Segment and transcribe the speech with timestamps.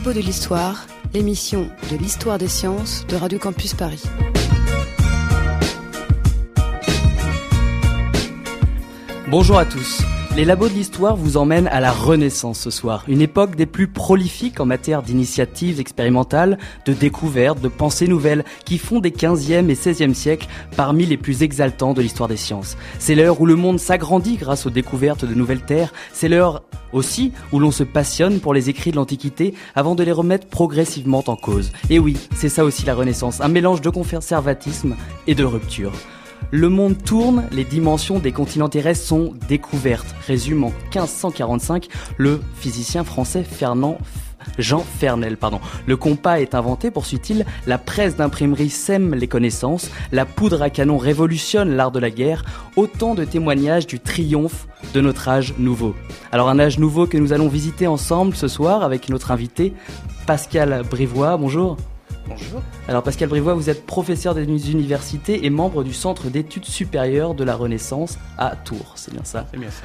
[0.00, 4.02] Les Labos de l'Histoire, l'émission de l'histoire des sciences de Radio Campus Paris.
[9.28, 10.00] Bonjour à tous.
[10.36, 13.88] Les labos de l'histoire vous emmènent à la Renaissance ce soir, une époque des plus
[13.88, 19.74] prolifiques en matière d'initiatives expérimentales, de découvertes, de pensées nouvelles, qui font des 15e et
[19.74, 20.46] 16e siècles
[20.76, 22.76] parmi les plus exaltants de l'histoire des sciences.
[23.00, 27.32] C'est l'heure où le monde s'agrandit grâce aux découvertes de nouvelles terres, c'est l'heure aussi
[27.52, 31.36] où l'on se passionne pour les écrits de l'Antiquité avant de les remettre progressivement en
[31.36, 31.72] cause.
[31.90, 34.94] Et oui, c'est ça aussi la Renaissance, un mélange de conservatisme
[35.26, 35.92] et de rupture.
[36.52, 43.04] Le monde tourne, les dimensions des continents terrestres sont découvertes, résume en 1545 le physicien
[43.04, 43.98] français Fernand
[44.58, 45.60] Jean Fernel, pardon.
[45.86, 50.98] Le compas est inventé, poursuit-il, la presse d'imprimerie sème les connaissances, la poudre à canon
[50.98, 52.44] révolutionne l'art de la guerre,
[52.74, 55.94] autant de témoignages du triomphe de notre âge nouveau.
[56.32, 59.72] Alors un âge nouveau que nous allons visiter ensemble ce soir avec notre invité
[60.26, 61.76] Pascal Brivois, bonjour.
[62.30, 62.62] Bonjour.
[62.86, 67.42] Alors Pascal Brivois, vous êtes professeur des universités et membre du Centre d'études supérieures de
[67.42, 69.46] la Renaissance à Tours, c'est bien ça?
[69.50, 69.84] C'est bien ça.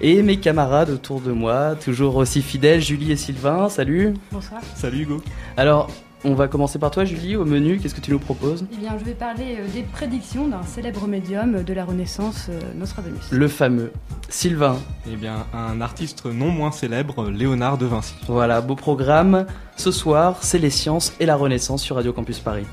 [0.00, 4.14] Et mes camarades autour de moi, toujours aussi fidèles, Julie et Sylvain, salut.
[4.30, 4.60] Bonsoir.
[4.76, 5.20] Salut Hugo.
[5.56, 5.90] Alors,
[6.24, 8.96] on va commencer par toi Julie, au menu, qu'est-ce que tu nous proposes Eh bien,
[8.98, 13.20] je vais parler euh, des prédictions d'un célèbre médium de la Renaissance, euh, Nostradamus.
[13.30, 13.92] Le fameux.
[14.28, 14.76] Sylvain.
[15.10, 18.14] Eh bien, un artiste non moins célèbre, Léonard de Vinci.
[18.26, 19.46] Voilà, beau programme.
[19.76, 22.66] Ce soir, c'est les sciences et la Renaissance sur Radio Campus Paris.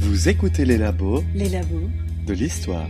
[0.00, 1.88] Vous écoutez les labos Les labos
[2.26, 2.86] de l'histoire.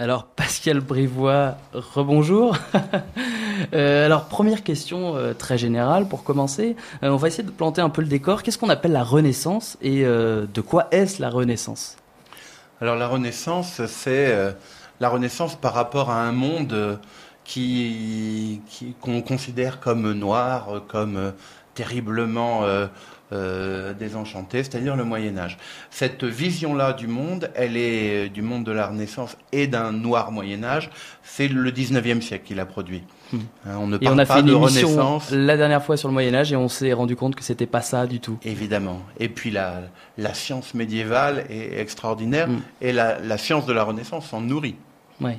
[0.00, 2.56] Alors Pascal Brivois, rebonjour.
[3.74, 6.76] euh, alors première question euh, très générale pour commencer.
[7.02, 8.44] Euh, on va essayer de planter un peu le décor.
[8.44, 11.96] Qu'est-ce qu'on appelle la Renaissance et de quoi est-ce la Renaissance?
[12.80, 14.32] Alors la Renaissance, c'est
[15.00, 17.00] la Renaissance par rapport à un monde
[17.42, 18.60] qui
[19.00, 21.32] qu'on considère comme noir, comme
[21.82, 22.86] terriblement euh,
[23.32, 25.58] euh, désenchanté, c'est-à-dire le Moyen Âge.
[25.90, 30.32] Cette vision-là du monde, elle est euh, du monde de la Renaissance et d'un noir
[30.32, 30.90] Moyen Âge.
[31.22, 33.02] C'est le 19e siècle qui l'a produit.
[33.32, 33.38] Hmm.
[33.66, 35.30] Hein, on ne Et parle on a pas fait une de émission Renaissance.
[35.30, 37.82] la dernière fois sur le Moyen Âge et on s'est rendu compte que c'était pas
[37.82, 38.38] ça du tout.
[38.44, 39.02] Évidemment.
[39.20, 39.82] Et puis la,
[40.16, 42.60] la science médiévale est extraordinaire Mm.
[42.80, 44.76] et la, la science de la Renaissance s'en nourrit.
[45.20, 45.38] Ouais.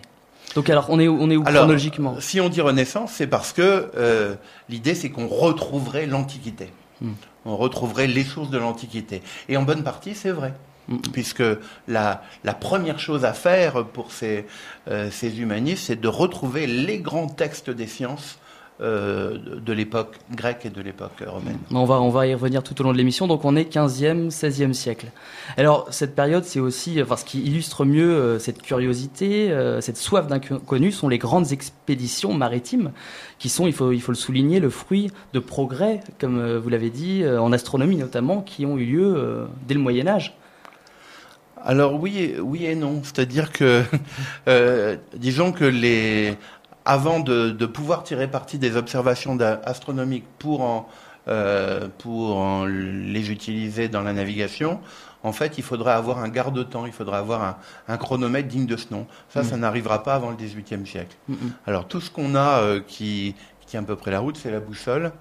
[0.55, 2.15] Donc alors on est où, on est où Alors, chronologiquement?
[2.19, 4.35] Si on dit Renaissance, c'est parce que euh,
[4.67, 6.71] l'idée c'est qu'on retrouverait l'Antiquité.
[7.01, 7.11] Mm.
[7.45, 9.21] On retrouverait les sources de l'Antiquité.
[9.47, 10.53] Et en bonne partie, c'est vrai.
[10.87, 10.97] Mm.
[11.13, 11.43] Puisque
[11.87, 14.45] la, la première chose à faire pour ces,
[14.89, 18.39] euh, ces humanistes, c'est de retrouver les grands textes des sciences
[18.81, 21.57] euh, de, l'époque grecque et de l'époque romaine.
[21.71, 23.27] On va, on va y revenir tout au long de l'émission.
[23.27, 25.07] Donc on est 15e, 16e siècle.
[25.57, 29.97] Alors cette période, c'est aussi, enfin ce qui illustre mieux euh, cette curiosité, euh, cette
[29.97, 32.91] soif d'inconnu, sont les grandes expéditions maritimes,
[33.37, 36.69] qui sont, il faut, il faut le souligner, le fruit de progrès, comme euh, vous
[36.69, 40.35] l'avez dit, euh, en astronomie notamment, qui ont eu lieu euh, dès le Moyen Âge.
[41.63, 43.01] Alors oui, et- oui et non.
[43.03, 43.83] C'est-à-dire que,
[44.47, 46.35] euh, disons que les,
[46.89, 50.87] avant de, de pouvoir tirer parti des observations astronomiques pour en,
[51.27, 54.79] euh, pour en les utiliser dans la navigation,
[55.21, 57.57] en fait, il faudrait avoir un garde-temps, il faudrait avoir un,
[57.87, 59.05] un chronomètre digne de ce nom.
[59.29, 61.15] Ça, ça n'arrivera pas avant le XVIIIe siècle.
[61.27, 61.51] Mm, mm.
[61.67, 64.49] Alors tout ce qu'on a euh, qui, qui tient à peu près la route, c'est
[64.51, 65.11] la boussole.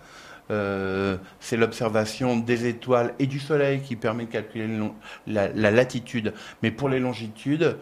[0.50, 4.95] Euh, c'est l'observation des étoiles et du soleil qui permet de calculer long-
[5.27, 6.33] la, la latitude.
[6.62, 7.77] Mais pour les longitudes,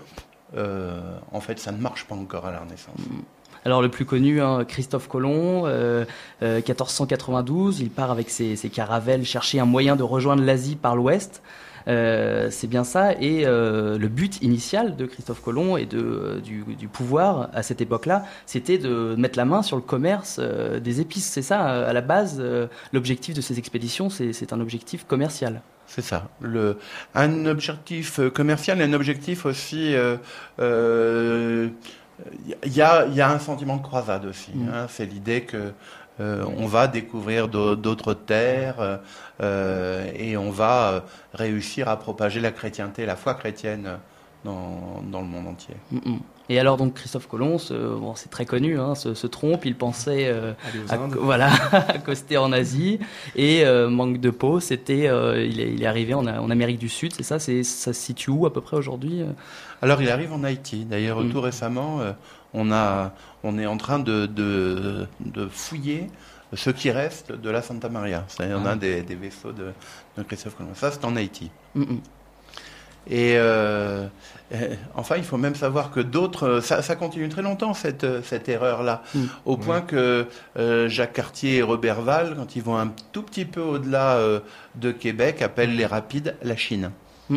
[0.57, 2.99] euh, en fait, ça ne marche pas encore à la Renaissance.
[3.67, 6.05] Alors le plus connu, hein, Christophe Colomb, euh,
[6.41, 11.43] euh, 1492, il part avec ses, caravelles chercher un moyen de rejoindre l'Asie par l'ouest.
[11.89, 13.15] Euh, c'est bien ça.
[13.15, 18.25] Et euh, le but initial de Christophe Colomb et euh, du, pouvoir à cette époque-là,
[18.47, 21.27] c'était de mettre la main sur le commerce euh, des épices.
[21.27, 25.61] C'est ça, euh, à la base, euh, l'objectif de ces expéditions, c'est un objectif commercial.
[25.89, 26.29] C'est ça.
[27.17, 29.95] Un objectif euh, commercial et un objectif aussi.
[32.65, 34.53] Il y, a, il y a un sentiment de croisade aussi.
[34.55, 34.69] Mm.
[34.69, 34.87] hein.
[34.89, 35.73] C'est l'idée que
[36.19, 39.01] euh, on va découvrir d'au- d'autres terres
[39.43, 41.01] euh, et on va euh,
[41.35, 43.99] réussir à propager la chrétienté, la foi chrétienne
[44.45, 45.75] dans, dans le monde entier.
[45.91, 46.19] Mm, mm.
[46.49, 50.29] Et alors donc Christophe Colomb, bon, c'est très connu, hein, se, se trompe, il pensait
[50.29, 50.53] euh,
[50.89, 51.51] à- voilà,
[51.89, 53.01] accoster en Asie
[53.35, 56.79] et euh, manque de peau, c'était euh, il, est, il est arrivé en, en Amérique
[56.79, 59.27] du Sud, c'est ça, c'est ça se situe où à peu près aujourd'hui euh?
[59.83, 60.85] Alors il arrive en Haïti.
[60.85, 61.31] D'ailleurs, Mm.
[61.33, 62.13] tout récemment, euh,
[62.55, 63.13] on, a,
[63.45, 66.09] on est en train de, de, de fouiller
[66.55, 68.25] ce qui reste de la Santa Maria.
[68.29, 68.71] C'est-à-dire Ah.
[68.71, 69.73] un des, des vaisseaux de,
[70.17, 70.75] de Christophe Colomb.
[70.75, 71.51] Ça, c'est en Haïti.
[71.75, 72.01] Mm, mm.
[73.09, 74.07] Et euh,
[74.53, 78.21] euh, enfin, il faut même savoir que d'autres, ça, ça continue très longtemps cette, euh,
[78.25, 79.03] cette erreur-là,
[79.45, 80.27] au point que
[80.59, 84.41] euh, Jacques Cartier et Robert Val, quand ils vont un tout petit peu au-delà euh,
[84.75, 86.91] de Québec, appellent les rapides la Chine.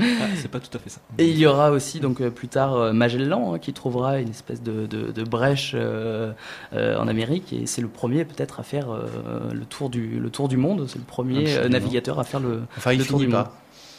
[0.00, 1.00] Ah, c'est pas tout à fait ça.
[1.18, 4.30] Et il y aura aussi donc euh, plus tard euh, Magellan hein, qui trouvera une
[4.30, 6.32] espèce de, de, de brèche euh,
[6.72, 9.06] euh, en Amérique et c'est le premier peut-être à faire euh,
[9.52, 10.86] le tour du le tour du monde.
[10.88, 11.68] C'est le premier Absolument.
[11.70, 12.62] navigateur à faire le.
[12.76, 13.52] Enfin, il Le tour finit du pas.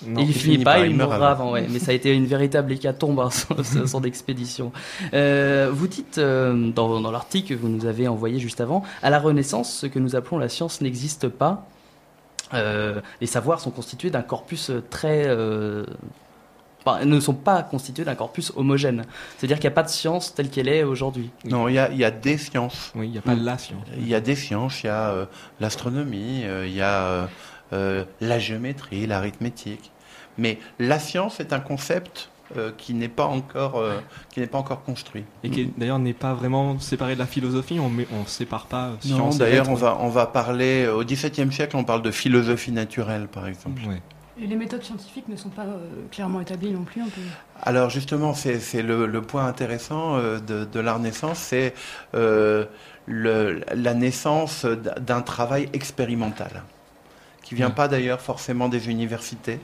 [0.07, 1.25] Non, et il, il finit finit pas, pas, il il meurt avant.
[1.25, 1.51] avant.
[1.51, 1.67] Ouais.
[1.69, 3.29] Mais ça a été une véritable hécatombe hein,
[3.63, 4.71] son, son expédition.
[5.13, 9.09] Euh, vous dites euh, dans, dans l'article que vous nous avez envoyé juste avant, à
[9.09, 11.67] la Renaissance, ce que nous appelons la science n'existe pas.
[12.53, 15.85] Euh, les savoirs sont constitués d'un corpus très euh,
[16.85, 19.03] enfin, ne sont pas constitués d'un corpus homogène.
[19.37, 21.29] C'est-à-dire qu'il n'y a pas de science telle qu'elle est aujourd'hui.
[21.45, 22.91] Non, il y a, il y a des sciences.
[22.95, 23.43] Oui, il n'y a pas Mm.
[23.43, 23.85] la science.
[23.97, 25.25] Il y a des sciences, il y a euh,
[25.59, 27.25] l'astronomie, euh, il y a euh,
[27.73, 29.91] euh, la géométrie, l'arithmétique.
[30.37, 33.99] Mais la science est un concept euh, qui n'est pas encore euh,
[34.31, 35.23] qui n'est pas encore construit.
[35.43, 38.91] Et qui d'ailleurs n'est pas vraiment séparé de la philosophie, on ne sépare pas euh,
[39.05, 42.11] Non, science et d'ailleurs, on va on va parler au XVIIe siècle, on parle de
[42.11, 43.81] philosophie naturelle, par exemple.
[44.41, 47.01] Et les méthodes scientifiques ne sont pas euh, clairement établies non plus.
[47.01, 47.21] On peut...
[47.61, 51.73] Alors justement, c'est c'est le, le point intéressant euh, de, de la Renaissance, c'est
[52.15, 52.65] euh,
[53.07, 56.63] la naissance d'un travail expérimental,
[57.43, 57.73] qui vient Ouais.
[57.75, 59.59] pas d'ailleurs forcément des universités.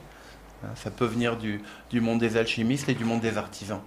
[0.64, 3.82] Hein, Ça peut venir du, du monde des alchimistes et du monde des artisans.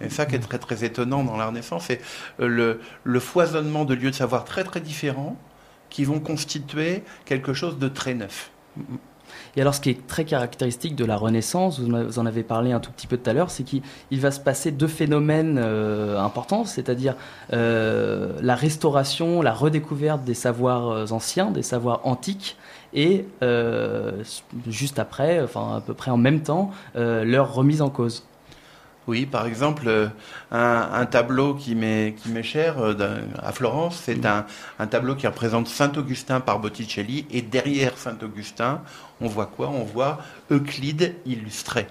[0.00, 2.00] Et ça qui est très très étonnant dans la Renaissance, c'est
[2.40, 5.36] euh, le, le foisonnement de lieux de savoir très très différents
[5.88, 8.50] qui vont constituer quelque chose de très neuf.
[9.56, 12.78] Et alors, ce qui est très caractéristique de la Renaissance, vous en- avez parlé un
[12.80, 16.18] tout petit peu tout à l'heure, c'est qu'il il va se passer deux phénomènes euh,
[16.20, 17.16] importants, c'est-à-dire
[17.54, 22.56] euh, la restauration, la redécouverte des savoirs anciens, des savoirs antiques,
[22.96, 24.24] et euh,
[24.66, 28.24] juste après, enfin à peu près en même temps, euh, leur remise en cause.
[29.06, 30.08] Oui, par exemple, euh,
[30.50, 34.46] un, un tableau qui m'est qui m'est cher euh, à Florence, c'est un,
[34.80, 38.80] un tableau qui représente Saint Augustin par Botticelli, et derrière Saint Augustin,
[39.20, 39.68] on voit quoi?
[39.68, 40.18] On voit
[40.50, 41.86] Euclide illustré.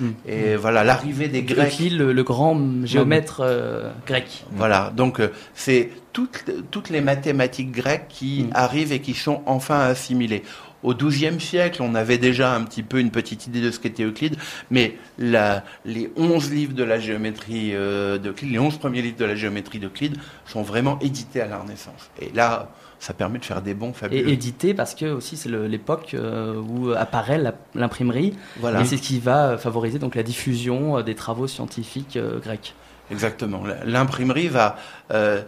[0.00, 0.08] Mm.
[0.28, 1.78] Et voilà l'arrivée des Grecs.
[1.90, 4.44] Le, le grand géomètre euh, grec.
[4.52, 8.50] Voilà, donc euh, c'est toutes, toutes les mathématiques grecques qui Mm.
[8.54, 10.42] arrivent et qui sont enfin assimilées.
[10.82, 14.04] Au XIIe siècle, on avait déjà un petit peu une petite idée de ce qu'était
[14.04, 14.36] Euclide,
[14.70, 19.24] mais la, les 11 livres de la géométrie euh, d'Euclide, les 11 premiers livres de
[19.24, 22.10] la géométrie d'Euclide sont vraiment édités à la Renaissance.
[22.20, 22.70] Et là,
[23.06, 24.28] ça permet de faire des bons fabuleux.
[24.28, 27.40] Et édité parce que aussi c'est l'époque euh, où apparaît
[27.74, 32.16] l'imprimerie Voilà, et c'est ce qui va favoriser donc la diffusion euh, des travaux scientifiques
[32.16, 32.74] euh, grecs.
[33.12, 33.62] exactement.
[33.84, 34.76] L'imprimerie va...
[35.12, 35.42] euh,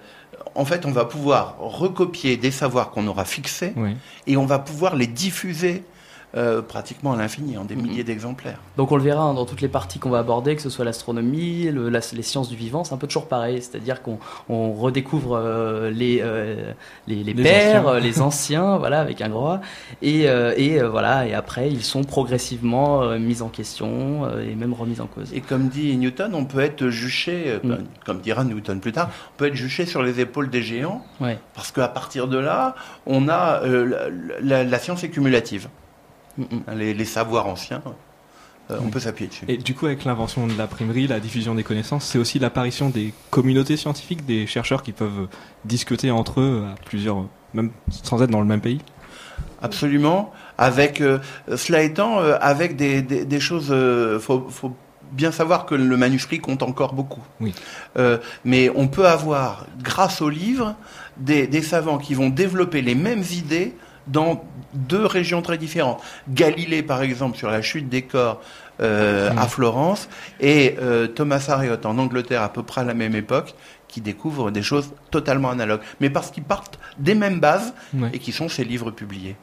[0.54, 3.74] en fait, on va pouvoir recopier des savoirs qu'on aura fixés
[4.28, 5.82] et on va pouvoir les diffuser
[6.36, 7.82] euh, pratiquement à l'infini, en des Mhm.
[7.82, 8.58] milliers d'exemplaires.
[8.76, 10.84] Donc on le verra hein, dans toutes les parties qu'on va aborder, que ce soit
[10.84, 14.72] l'astronomie, le- la- les sciences du vivant, c'est un peu toujours pareil, c'est-à-dire qu'on on
[14.72, 16.72] redécouvre euh, les, euh,
[17.06, 18.00] les, les Les pères, anciens.
[18.00, 19.60] les anciens, voilà, avec un gros A,
[20.02, 24.44] et, euh, et euh, voilà, et après ils sont progressivement euh, mis en question euh,
[24.48, 25.32] et même remis en cause.
[25.32, 27.84] Et comme dit Newton, on peut être juché, euh, Mm.
[28.06, 31.38] comme dira Newton plus tard, on peut être juché sur les épaules des géants, Ouais.
[31.54, 32.74] parce qu'à partir de là,
[33.06, 35.68] on a euh, la, la- la science est cumulative.
[36.38, 36.44] Mm.
[36.76, 37.82] Les, les savoirs anciens,
[38.70, 38.90] euh, on Mm.
[38.90, 39.44] peut s'appuyer dessus.
[39.48, 43.12] Et du coup, avec l'invention de l'imprimerie, la diffusion des connaissances, c'est aussi l'apparition des
[43.30, 45.28] communautés scientifiques, des chercheurs qui peuvent
[45.64, 48.80] discuter entre eux à plusieurs, même sans être dans le même pays?
[49.60, 50.32] Absolument.
[50.56, 51.18] Avec euh,
[51.56, 53.74] cela étant, euh, avec des, des, des choses,
[54.20, 54.74] faut, faut
[55.12, 57.22] bien savoir que le manuscrit compte encore beaucoup.
[57.40, 57.54] Oui.
[57.96, 60.74] Euh, mais on peut avoir, grâce au livre,
[61.16, 63.74] des, des savants qui vont développer les mêmes idées
[64.08, 66.00] dans deux régions très différentes.
[66.28, 68.40] Galilée, par exemple, sur la chute des corps
[68.80, 69.38] euh, Mhm.
[69.38, 70.08] à Florence,
[70.40, 73.54] et euh, Thomas Harriot en Angleterre à peu près à la même époque,
[73.88, 75.80] qui découvre des choses totalement analogues.
[76.00, 78.10] Mais parce qu'ils partent des mêmes bases Ouais.
[78.12, 79.34] et qui sont ces livres publiés.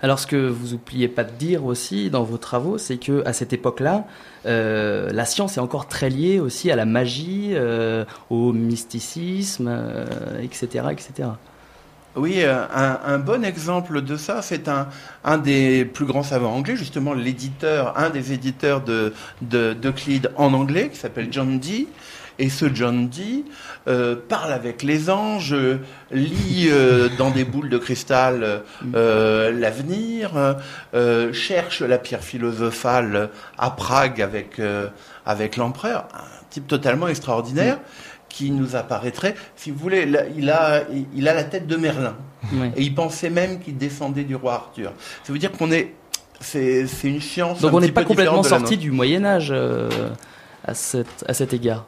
[0.00, 3.32] Alors ce que vous oubliez pas de dire aussi dans vos travaux, c'est que à
[3.34, 4.04] cette époque-là,
[4.46, 10.06] euh, la science est encore très liée aussi à la magie, euh, au mysticisme, euh,
[10.42, 11.28] etc., etc.
[12.14, 17.14] Oui, euh, un, bon exemple de ça, c'est un, des plus grands savants anglais, justement
[17.14, 19.74] l'éditeur, un des éditeurs de, de,
[20.36, 21.88] en anglais, qui s'appelle John Dee.
[22.38, 23.44] Et ce John Dee
[23.88, 25.56] euh, parle avec les anges,
[26.10, 30.56] lit euh, dans des boules de cristal l'avenir,
[31.32, 34.20] cherche la pierre philosophale à Prague
[35.24, 37.78] avec l'empereur, un type totalement extraordinaire
[38.32, 40.82] qui nous apparaîtrait, si vous voulez, il a,
[41.14, 42.16] il a la tête de Merlin.
[42.76, 44.92] Et il pensait même qu'il descendait du roi Arthur.
[45.22, 45.94] Ça veut dire qu'on est,
[46.40, 47.60] c'est, une science.
[47.60, 49.88] Donc un on n'est pas complètement sorti du Moyen Âge euh,
[50.64, 51.84] à, cet, à cet égard.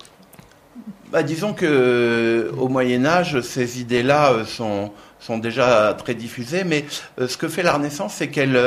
[1.14, 6.64] Bah, disons que euh, au Moyen Âge, ces idées-là euh, sont, sont déjà très diffusées,
[6.64, 6.86] mais
[7.20, 8.60] euh, ce que fait la Renaissance, c'est qu'elle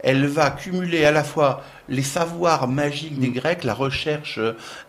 [0.00, 3.32] elle va cumuler à la fois les savoirs magiques des Mm.
[3.34, 4.38] Grecs, la recherche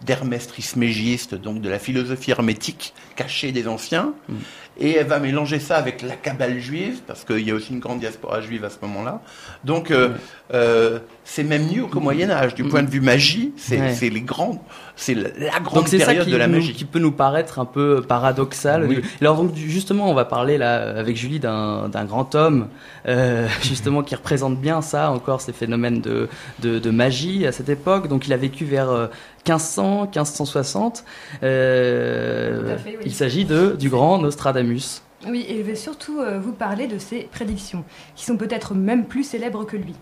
[0.03, 4.33] d'Hermès Trismégiste, donc de la philosophie hermétique cachée des anciens, Mm.
[4.79, 7.79] et elle va mélanger ça avec la cabale juive, parce qu'il y a aussi une
[7.79, 9.21] grande diaspora juive à ce moment-là.
[9.63, 10.15] Donc euh, Ouais.
[10.53, 10.99] euh,
[11.31, 14.09] c'est même mieux qu'au Moyen Âge, du point de vue magie, c'est Ouais.
[14.09, 14.63] les grands,
[14.95, 15.29] c'est la,
[15.63, 16.73] grande Donc c'est ça période qui, de la nous- magie.
[16.73, 18.85] qui peut nous paraître un peu paradoxal.
[18.87, 19.01] Oui.
[19.21, 22.67] Alors donc justement, on va parler là avec Julie d'un grand homme
[23.07, 26.27] euh, justement qui représente bien ça encore ces phénomènes de,
[26.63, 28.07] de, de magie à cette époque.
[28.07, 29.05] Donc il a vécu vers euh,
[29.47, 31.03] 1500, 1560.
[31.43, 33.03] Euh, Tout à fait, oui.
[33.05, 35.01] Il s'agit de du grand Nostradamus.
[35.27, 37.83] Oui, et je vais surtout euh, vous parler de ses prédictions,
[38.15, 39.93] qui sont peut-être même plus célèbres que lui.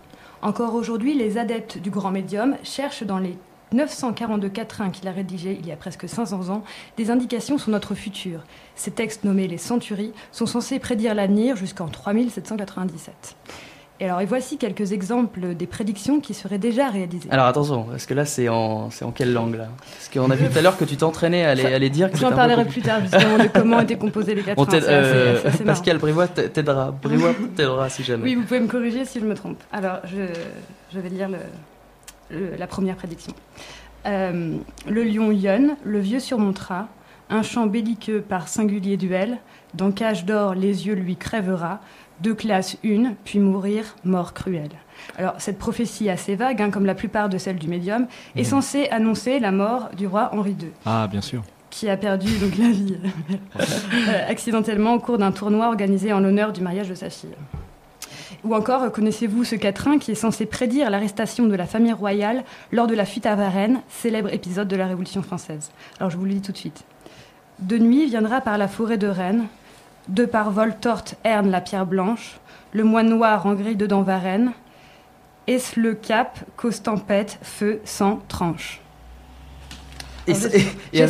[0.41, 3.37] Encore aujourd'hui, les adeptes du grand médium cherchent dans les
[3.73, 6.63] 942 quatrains qu'il a rédigés il y a presque 500 ans
[6.95, 8.43] des indications sur notre futur.
[8.75, 13.35] Ces textes nommés les centuries sont censés prédire l'avenir jusqu'en 3797.
[13.99, 17.29] Et alors, et voici quelques exemples des prédictions qui seraient déjà réalisées.
[17.31, 19.69] Alors attention, parce que là c'est en c'est en quelle langue là?
[19.95, 22.11] Parce qu'on a vu tout à l'heure que tu t'entraînais à les, à les dire.
[22.11, 24.65] que J'en parlerai plus tard, justement, de comment étaient composés les On quatrains.
[24.65, 25.65] t'aide- C'est assez- euh.
[25.65, 26.91] Pascal Brivois t'aidera.
[26.91, 28.23] Brivois t'aidera si jamais.
[28.23, 29.57] Oui, vous pouvez me corriger si je me trompe.
[29.71, 30.27] Alors, je,
[30.93, 31.37] je vais lire le-
[32.37, 33.33] le- la première prédiction.
[34.05, 36.87] Euh, le lion Yun, le vieux surmontera,
[37.29, 39.37] un chant belliqueux par singulier duel,
[39.73, 41.81] dans cage d'or les yeux lui crèvera,
[42.21, 44.71] deux classes une, puis mourir, mort cruelle.
[45.17, 48.45] Alors, cette prophétie assez vague, hein, comme la plupart de celles du médium, est Mhm.
[48.45, 51.43] censée annoncer la mort du roi Henri II Ah, bien sûr.
[51.69, 52.97] qui a perdu donc la vie
[53.59, 57.29] euh, accidentellement au cours d'un tournoi organisé en l'honneur du mariage de sa fille.
[58.43, 62.87] Ou encore, connaissez-vous ce quatrain qui est censé prédire l'arrestation de la famille royale lors
[62.87, 65.71] de la fuite à Varennes, célèbre épisode de la Révolution française?
[65.99, 66.83] Alors je vous le dis tout de suite.
[67.59, 69.45] De nuit viendra par la forêt de Rennes,
[70.07, 72.39] de par vol torte herne la pierre blanche,
[72.73, 74.53] le moine noir en grille dedans Varennes,
[75.47, 78.81] est-ce le cap, cause tempête, feu, sang, tranche?
[80.27, 80.41] Et, Alors,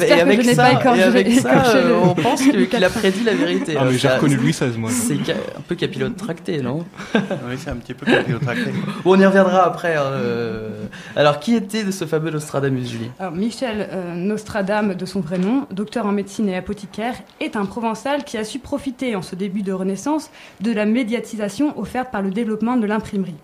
[0.03, 2.41] c'est- et avec, j'espère et que avec ça, et avec ça, euh, le- on pense
[2.41, 3.75] qu'il a prédit la vérité.
[3.79, 4.89] Ah, mais j'ai reconnu Louis XVI, moi.
[4.91, 6.85] C'est un peu capillotracté, non?
[7.15, 8.71] Oui, c'est un petit peu capillotracté.
[9.03, 9.95] Bon, on y reviendra après.
[9.97, 10.83] euh.
[11.15, 13.09] Alors, qui était de ce fameux Nostradamus, Julie?
[13.19, 17.65] Alors, Michel euh, Nostradam, de son vrai nom, docteur en médecine et apothicaire, est un
[17.65, 20.29] provençal qui a su profiter, en ce début de Renaissance,
[20.61, 23.35] de la médiatisation offerte par le développement de l'imprimerie.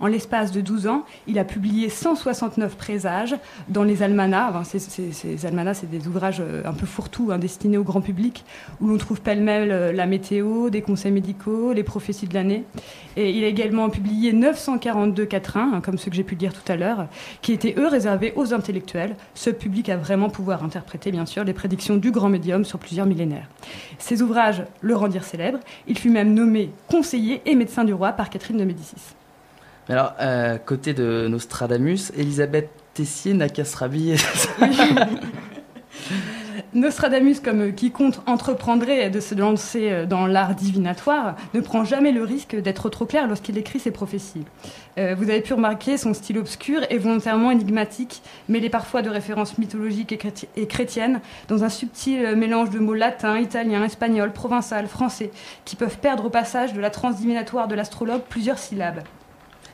[0.00, 3.36] En l'espace de 12 ans, il a publié 169 présages
[3.68, 4.54] dans les almanachs.
[4.64, 8.44] Ces almanachs, c'est des ouvrages euh, un peu fourre-tout, hein, destinés au grand public,
[8.80, 12.64] où l'on trouve pêle-mêle euh, la météo, des conseils médicaux, les prophéties de l'année.
[13.16, 16.70] Et il a également publié 942 quatrains, hein, comme ceux que j'ai pu dire tout
[16.70, 17.06] à l'heure,
[17.40, 21.52] qui étaient eux réservés aux intellectuels, ce public à vraiment pouvoir interpréter bien sûr les
[21.52, 23.48] prédictions du grand médium sur plusieurs millénaires.
[23.98, 28.30] Ces ouvrages le rendirent célèbre, il fut même nommé conseiller et médecin du roi par
[28.30, 29.14] Catherine de Médicis.
[29.88, 34.16] Alors, à côté de Nostradamus, Elisabeth Tessier n'a qu'à se rhabiller.
[36.74, 42.22] Nostradamus, comme quiconque entreprendrait de se lancer euh, dans l'art divinatoire, ne prend jamais le
[42.22, 44.44] risque d'être trop clair lorsqu'il écrit ses prophéties.
[44.98, 49.58] Euh, vous avez pu remarquer son style obscur et volontairement énigmatique, mêlé parfois de références
[49.58, 54.32] mythologiques et, chréti- et chrétiennes, dans un subtil euh, mélange de mots latins, italiens, espagnols,
[54.32, 55.30] provençal, français,
[55.66, 59.02] qui peuvent perdre au passage de la transe divinatoire de l'astrologue plusieurs syllabes.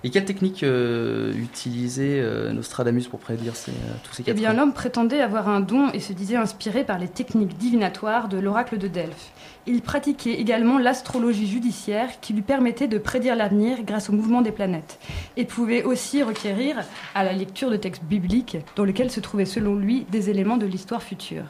[0.05, 4.37] Et quelle technique euh, utilisait euh, Nostradamus pour prédire ces, euh, tous ces Eh quatre
[4.37, 8.39] bien, l'homme prétendait avoir un don et se disait inspiré par les techniques divinatoires de
[8.39, 9.33] l'oracle de Delphes.
[9.67, 14.53] Il pratiquait également l'astrologie judiciaire qui lui permettait de prédire l'avenir grâce au mouvement des
[14.53, 14.99] planètes
[15.37, 16.77] et pouvait aussi requérir
[17.15, 20.67] à la lecture de textes bibliques dans lesquels se trouvaient selon lui des éléments de
[20.67, 21.45] l'histoire future.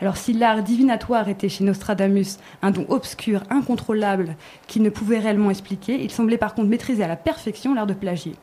[0.00, 4.36] Alors si l'art divinatoire était chez Nostradamus un don obscur, incontrôlable,
[4.66, 7.94] qu'il ne pouvait réellement expliquer, il semblait par contre maîtriser à la perfection l'art de
[7.94, 8.34] plagier.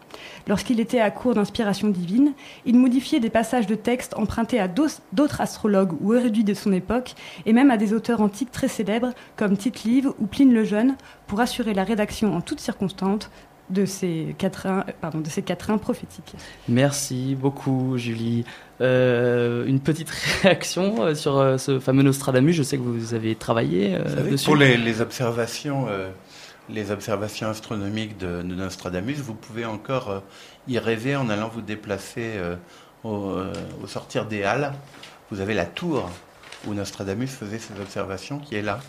[0.48, 2.34] Lorsqu'il était à court d'inspiration divine,
[2.66, 6.72] il modifiait des passages de textes empruntés à d'au- d'autres astrologues ou érudits de son
[6.72, 7.16] époque,
[7.46, 10.96] et même à des auteurs antiques très célèbres comme Tite-Live ou Pline le Jeune,
[11.28, 13.30] pour assurer la rédaction en toutes circonstances
[13.70, 16.36] de ces quatrains, pardon, de ces quatrains prophétiques.
[16.70, 18.46] Merci beaucoup, Julie.
[18.80, 20.10] Euh, une petite
[20.42, 22.54] réaction euh, sur euh, ce fameux Nostradamus.
[22.54, 24.46] Je sais que vous avez travaillé euh, vous dessus.
[24.46, 25.88] Pour les, observations,
[26.70, 30.24] les observations astronomiques de, Nostradamus, vous pouvez encore
[30.68, 32.34] y rêver en allant vous déplacer
[33.04, 33.34] au,
[33.84, 34.74] au, sortir des Halles.
[35.32, 36.10] Vous avez la tour
[36.66, 38.80] où Nostradamus faisait ses observations, qui est là,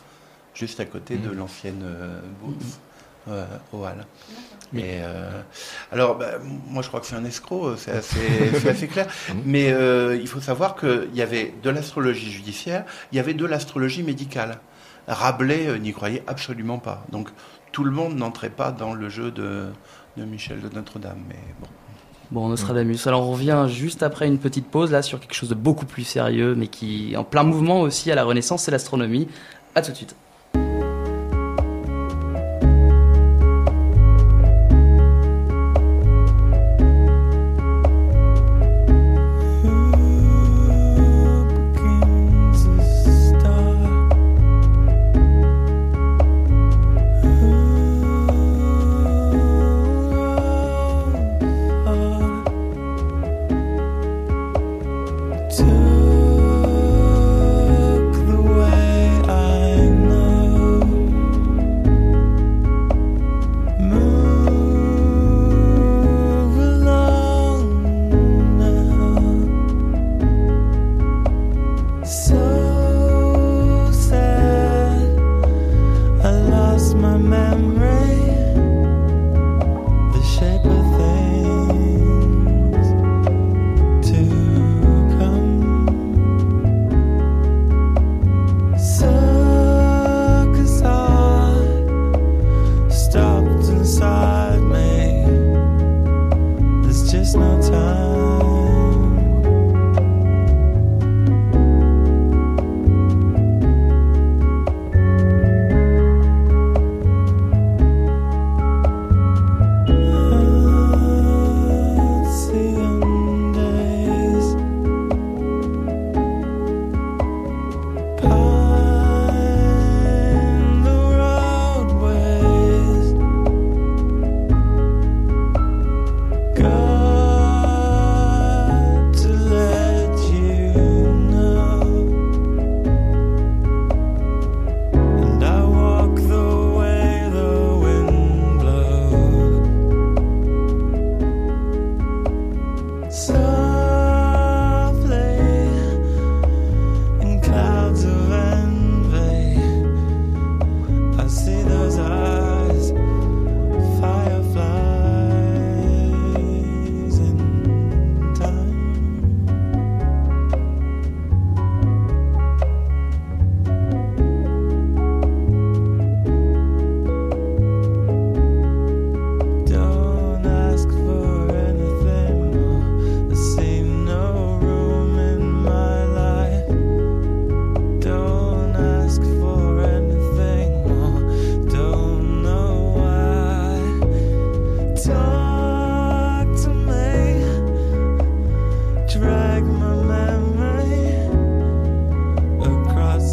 [0.55, 1.37] juste à côté de mm.
[1.37, 1.85] l'ancienne
[2.41, 2.79] bourse
[3.27, 3.33] mm.
[3.73, 4.07] aux Halles.
[4.73, 4.83] Oui.
[4.85, 5.43] Euh,
[5.93, 6.33] alors, bah,
[6.69, 9.07] moi, je crois que c'est un escroc, euh, c'est assez, clair.
[9.29, 9.43] Mhm.
[9.45, 13.47] Mais euh, il faut savoir qu'il y avait de l'astrologie judiciaire, il y avait de
[13.47, 14.59] l'astrologie médicale.
[15.07, 17.05] Rabelais n'y croyait absolument pas.
[17.11, 17.31] Donc,
[17.73, 19.67] tout le monde n'entrait pas dans le jeu de,
[20.19, 21.23] de Michel de Notre-Dame.
[21.29, 21.69] Mais bon.
[22.31, 23.07] Bon, Nostradamus.
[23.07, 23.09] Mm.
[23.09, 26.05] Alors, on revient juste après une petite pause là sur quelque chose de beaucoup plus
[26.05, 29.29] sérieux, mais qui est en plein mouvement aussi à la Renaissance, c'est l'astronomie.
[29.75, 30.15] À tout de suite.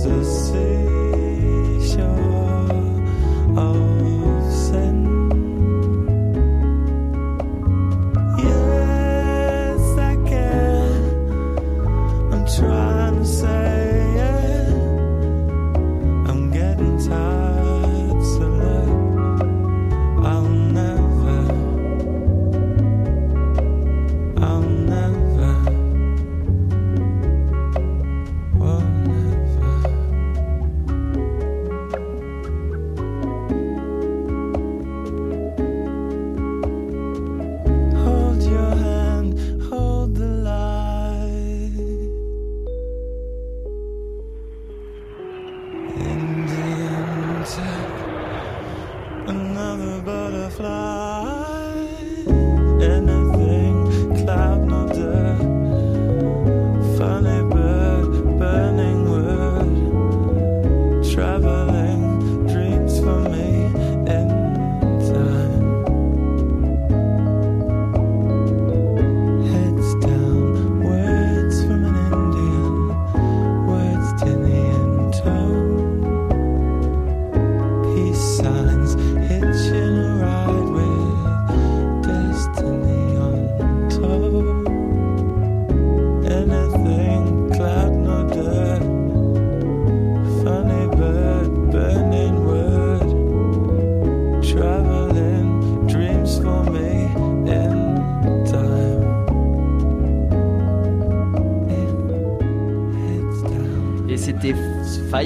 [0.05, 0.54] Jesus.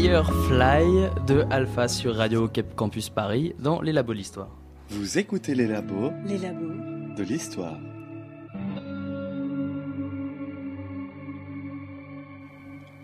[0.01, 4.47] Firefly de Alpha sur Radio Campus Paris dans les labos de l'histoire.
[4.87, 6.71] Vous écoutez les labos Les labos.
[7.17, 7.75] de l'histoire.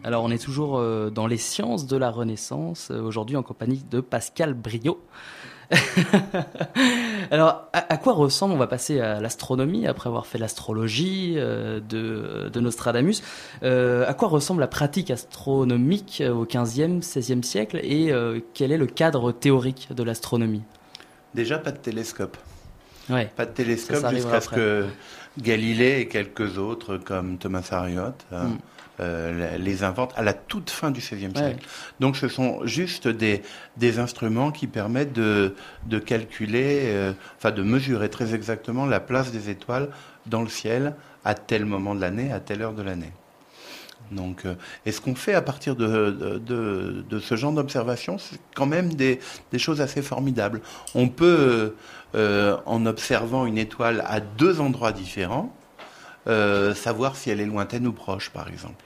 [0.06, 3.84] Alors on est toujours euh, dans les sciences de la Renaissance, euh, aujourd'hui en compagnie
[3.92, 5.00] de Pascal Brio.
[7.32, 11.80] Alors à, à quoi ressemble, on va passer à l'astronomie après avoir fait l'astrologie euh,
[11.80, 13.22] de, de Nostradamus,
[13.64, 18.72] Euh, à quoi ressemble la pratique astronomique euh, au 15e, 16e siècle et euh, quel
[18.72, 20.64] est le cadre théorique de l'astronomie?
[21.34, 22.38] Déjà, pas de télescope.
[23.10, 23.32] Ouais.
[23.36, 24.86] Pas de télescope jusqu'à ce que
[25.40, 28.58] Galilée et quelques autres, comme Thomas Harriot, euh, Mm.
[29.00, 31.34] Euh, les inventent à la toute fin du XVIe Ouais.
[31.36, 31.68] siècle.
[32.00, 33.42] Donc ce sont juste des,
[33.78, 35.56] des instruments qui permettent de,
[35.88, 39.90] de calculer, euh, enfin de mesurer très exactement la place des étoiles
[40.26, 43.12] dans le ciel à tel moment de l'année, à telle heure de l'année.
[44.12, 44.54] Donc, euh,
[44.86, 48.68] et ce qu'on fait à partir de, de, de- de ce genre d'observation, c'est quand
[48.68, 49.20] même des,
[49.52, 50.62] des choses assez formidables.
[50.94, 51.74] On peut,
[52.14, 55.52] euh, en observant une étoile à deux endroits différents,
[56.28, 58.86] euh, savoir si elle est lointaine ou proche, par exemple.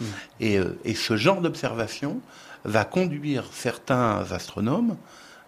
[0.00, 0.04] Mm.
[0.40, 2.20] Et, euh, et ce genre d'observation
[2.64, 4.96] va conduire certains astronomes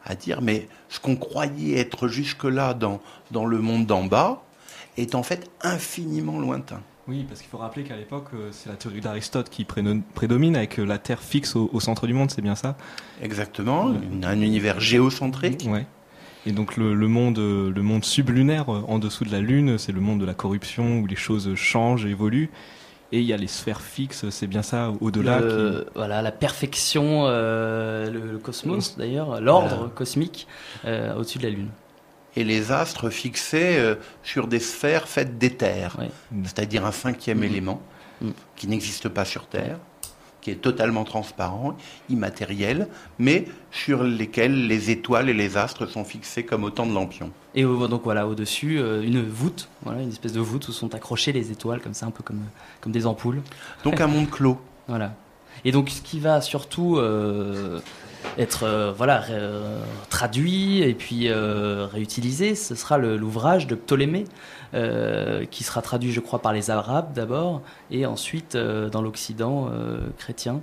[0.04, 4.42] à dire, mais ce qu'on croyait être jusque-là dans, dans le monde d'en bas
[4.96, 6.80] est en fait infiniment lointain.
[7.08, 10.76] Oui, parce qu'il faut rappeler qu'à l'époque, euh, c'est la théorie d'Aristote qui prédomine avec
[10.76, 12.76] la Terre fixe au, au centre du monde, c'est bien ça?
[13.22, 15.66] Exactement, un univers géocentrique.
[15.68, 15.86] Ouais.
[16.48, 19.76] Et donc le, le monde, euh, le monde sublunaire euh, en dessous de la Lune,
[19.76, 22.48] c'est le monde de la corruption où les choses changent, évoluent.
[23.12, 25.40] Et il y a les sphères fixes, c'est bien ça, au-delà.
[25.40, 29.92] Le- voilà, la perfection, euh, le, le cosmos d'ailleurs, l'ordre Voilà.
[29.94, 30.46] cosmique
[30.86, 31.68] euh, au-dessus de la Lune.
[32.36, 36.10] Et les astres fixés euh, sur des sphères faites d'éther, Ouais.
[36.44, 37.44] c'est-à-dire un cinquième Mhm.
[37.44, 37.82] élément
[38.22, 38.32] Mhm.
[38.56, 39.78] qui n'existe pas sur Terre,
[40.40, 41.76] qui est totalement transparent,
[42.08, 47.30] immatériel, mais sur lesquels les étoiles et les astres sont fixés comme autant de lampions.
[47.54, 51.32] Et donc voilà, au-dessus, euh, une voûte, voilà, une espèce de voûte où sont accrochées
[51.32, 52.42] les étoiles, comme ça, un peu comme,
[52.80, 53.42] comme des ampoules.
[53.84, 54.58] Donc un monde clos.
[54.88, 55.12] Voilà.
[55.66, 57.80] Et donc ce qui va surtout euh,
[58.38, 64.24] être euh, voilà, euh, traduit et puis euh, réutilisé, ce sera l'ouvrage de Ptolémée,
[65.50, 69.70] qui sera traduit, je crois, par les Arabes d'abord, et ensuite dans l'Occident
[70.18, 70.60] chrétien.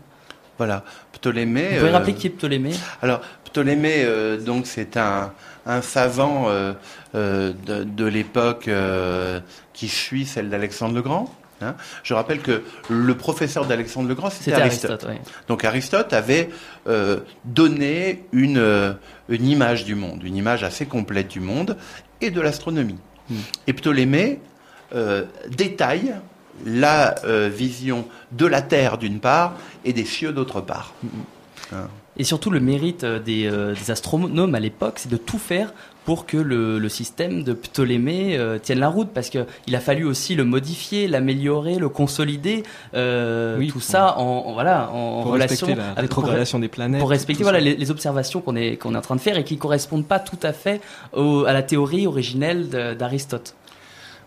[0.60, 1.70] Voilà, Ptolémée.
[1.70, 2.74] Vous pouvez rappeler qui est Ptolémée?
[3.02, 4.06] Alors, Ptolémée,
[4.46, 5.34] donc, c'est un,
[5.66, 6.50] un savant
[7.14, 8.70] de, de l'époque
[9.74, 11.34] qui suit celle d'Alexandre le Grand.
[11.66, 11.76] Hein.
[12.04, 15.04] Je rappelle que le professeur d'Alexandre le Grand, c'était Aristote.
[15.04, 15.32] Aristote.
[15.48, 16.50] Donc Aristote avait
[16.88, 18.94] euh, donné une, euh,
[19.30, 21.78] une image du monde, une image assez complète du monde
[22.22, 23.00] et de l'astronomie.
[23.30, 23.36] Hmm.
[23.68, 24.40] Et Ptolémée
[24.94, 26.14] euh, détaille
[26.66, 30.94] la euh, vision de la Terre d'une part et des cieux d'autre part.
[32.18, 35.74] Et surtout, le mérite des, euh, des astronomes à l'époque, c'est de tout faire
[36.06, 40.06] pour que le, le système de Ptolémée euh, tienne la route, parce qu'il a fallu
[40.06, 42.64] aussi le modifier, l'améliorer, le consolider,
[42.94, 46.68] euh, Oui, tout pour- ça en, en- voilà, en pour relation la avec rétrogradation des
[46.68, 47.00] planètes.
[47.00, 49.44] pour respecter voilà, les, les observations qu'on est, qu'on est en train de faire et
[49.44, 50.80] qui correspondent pas tout à fait
[51.14, 53.56] au- à la théorie originelle d'Aristote.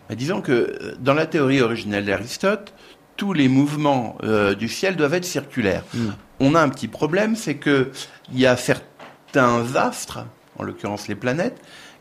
[0.09, 2.73] Mais disons que euh, dans la théorie originelle d'Aristote,
[3.15, 5.83] tous les mouvements euh, du ciel doivent être circulaires.
[5.93, 6.07] Mm.
[6.41, 7.91] On a un petit problème, c'est que
[8.33, 10.25] il y a certains astres,
[10.59, 11.59] en l'occurrence les planètes,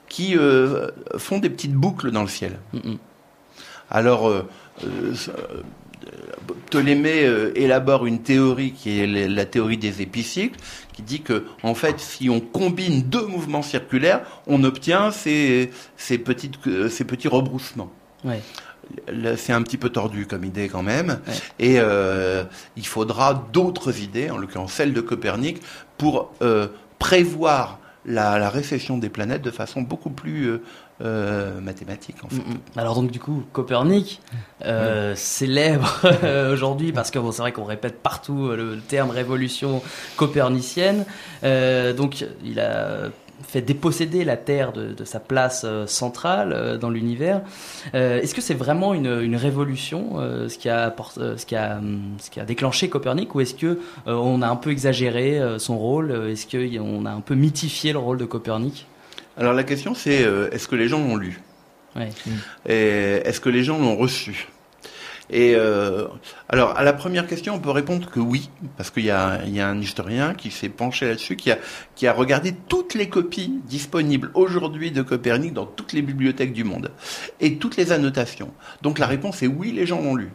[0.09, 2.59] qui euh, font des petites boucles dans le ciel.
[2.73, 2.95] Mm.
[3.91, 4.47] Alors, euh,
[4.85, 5.15] euh,
[6.67, 10.59] Ptolémée élabore une théorie qui est la théorie des épicycles,
[10.93, 16.19] qui dit que, en fait, si on combine deux mouvements circulaires, on obtient ces, ces,
[16.19, 16.57] petites,
[16.89, 17.91] ces petits rebroussements.
[18.25, 18.41] Ouais.
[19.37, 21.35] C'est un petit peu tordu comme idée quand même, Ouais.
[21.59, 22.45] et euh,
[22.77, 25.61] il faudra d'autres idées, en l'occurrence celle de Copernic,
[25.99, 26.69] pour euh,
[26.99, 30.63] prévoir la, la récession des planètes de façon beaucoup plus euh,
[31.01, 32.39] euh, mathématique en fait.
[32.39, 32.79] Mm, mm.
[32.79, 34.21] Alors donc du coup Copernic
[34.65, 39.81] euh, célèbre euh, aujourd'hui parce que bon, c'est vrai qu'on répète partout le, terme révolution
[40.17, 41.05] copernicienne.
[41.43, 43.11] Donc il a
[43.47, 47.43] fait déposséder la Terre de, de sa place euh, centrale euh, dans l'univers.
[47.95, 50.17] Euh, Est-ce que c'est vraiment une, une révolution
[50.49, 51.81] ce, qui a apport- ce, qui a,
[52.19, 56.31] ce qui a déclenché Copernic ou est-ce que on a un peu exagéré son rôle
[56.31, 58.87] Est-ce qu'on a un peu mythifié le rôle de Copernic?
[59.37, 61.41] Alors la question c'est est-ce que les gens l'ont lu?
[62.67, 64.49] Et est-ce que les gens l'ont reçu?
[65.31, 66.07] Et euh,
[66.49, 69.69] alors, à la première question, on peut répondre que oui, parce qu'il y y a
[69.69, 71.59] un historien qui s'est penché là-dessus, qui a,
[71.95, 76.65] qui a regardé toutes les copies disponibles aujourd'hui de Copernic dans toutes les bibliothèques du
[76.65, 76.91] monde
[77.41, 78.53] et toutes les annotations.
[78.83, 80.31] Donc la réponse est oui, les gens l'ont lu.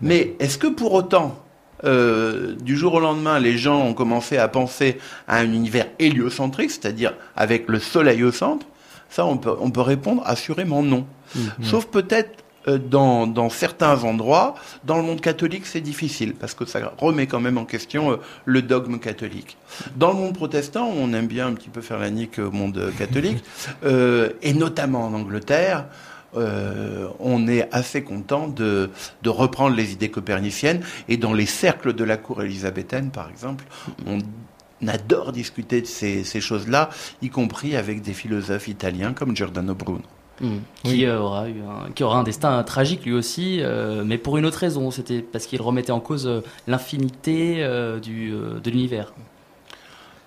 [0.00, 1.42] Mais est-ce que pour autant
[1.84, 6.70] euh, du jour au lendemain, les gens ont commencé à penser à un univers héliocentrique,
[6.70, 8.66] c'est-à-dire avec le Soleil au centre,
[9.08, 11.06] ça, on peut, on peut répondre assurément non.
[11.62, 16.92] Sauf peut-être dans, dans certains endroits, dans le monde catholique, c'est difficile parce que ça
[16.98, 19.56] remet quand même en question euh, le dogme catholique.
[19.96, 22.78] Dans le monde protestant, on aime bien un petit peu faire la nique au monde
[22.78, 23.42] euh, catholique,
[23.84, 25.86] euh, et notamment en Angleterre.
[26.36, 28.90] euh, on est assez content de,
[29.22, 33.64] de reprendre les idées coperniciennes et dans les cercles de la cour élisabéthaine, par exemple,
[34.06, 34.18] on
[34.88, 40.02] adore discuter de ces, ces choses-là, y compris avec des philosophes italiens comme Giordano Bruno.
[40.40, 40.56] Mm.
[40.82, 44.38] Qui, euh, aura eu un, qui aura un destin tragique lui aussi, euh, mais pour
[44.38, 44.90] une autre raison.
[44.90, 49.12] C'était parce qu'il remettait en cause euh, l'infinité euh, du, euh, de l'univers.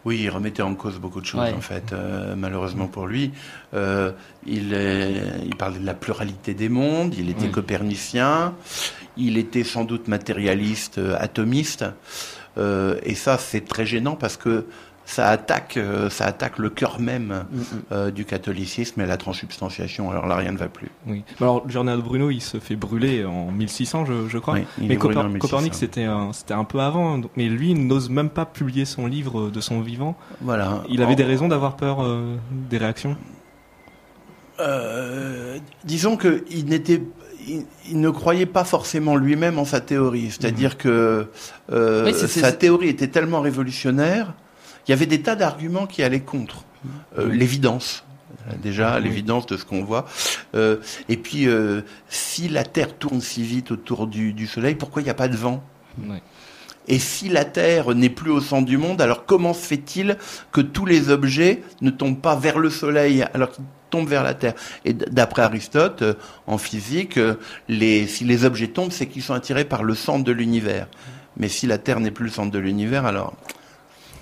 [0.05, 1.53] Oui, il remettait en cause beaucoup de choses Ouais.
[1.53, 3.31] en fait, euh, malheureusement pour lui.
[3.73, 4.11] Euh,
[4.45, 7.51] il, est- il parlait de la pluralité des mondes, il était Oui.
[7.51, 8.53] copernicien,
[9.17, 11.85] il était sans doute matérialiste, euh, atomiste,
[12.57, 14.65] Euh, et ça c'est très gênant parce que
[15.05, 17.59] ça attaque, euh, ça attaque le cœur même Mm,
[17.91, 20.09] euh, du catholicisme et la transsubstantiation.
[20.09, 20.89] Alors là, rien ne va plus.
[21.07, 21.23] Oui.
[21.39, 24.55] Mais Alors, Giordano Bruno, il se fait brûler en 1600, je, je crois.
[24.55, 25.47] Oui, il mais est brûlé Coper- en 1600.
[25.47, 27.17] Copernic, c'était un, c'était un peu avant.
[27.19, 30.15] donc- Mais lui, il n'ose même pas publier son livre de son vivant.
[30.41, 30.83] Voilà.
[30.89, 33.15] Il avait En- des raisons d'avoir peur euh, des réactions.
[34.59, 37.01] Euh, disons que il n'était,
[37.47, 40.31] il, il ne croyait pas forcément lui-même en sa théorie.
[40.31, 41.27] C'est-à-dire que
[41.71, 44.33] euh, Oui, c'est- c'est- sa théorie était tellement révolutionnaire,
[44.87, 46.63] il y avait des tas d'arguments qui allaient contre
[47.17, 48.03] Euh, l'évidence.
[48.47, 50.05] euh, Déjà, l'évidence de ce qu'on voit.
[50.53, 50.77] Euh,
[51.09, 55.05] et puis, euh, si la Terre tourne si vite autour du, du Soleil, pourquoi il
[55.05, 55.63] n'y a pas de vent?
[56.87, 60.17] Et si la Terre n'est plus au centre du monde, alors comment se fait-il
[60.51, 64.35] que tous les objets ne tombent pas vers le Soleil alors qu'ils tombent vers la
[64.35, 64.53] Terre?
[64.83, 66.03] Et d'après Aristote,
[66.45, 67.19] en physique,
[67.67, 70.85] les, si les objets tombent, c'est qu'ils sont attirés par le centre de l'univers.
[71.37, 73.33] Mais si la Terre n'est plus le centre de l'univers, alors...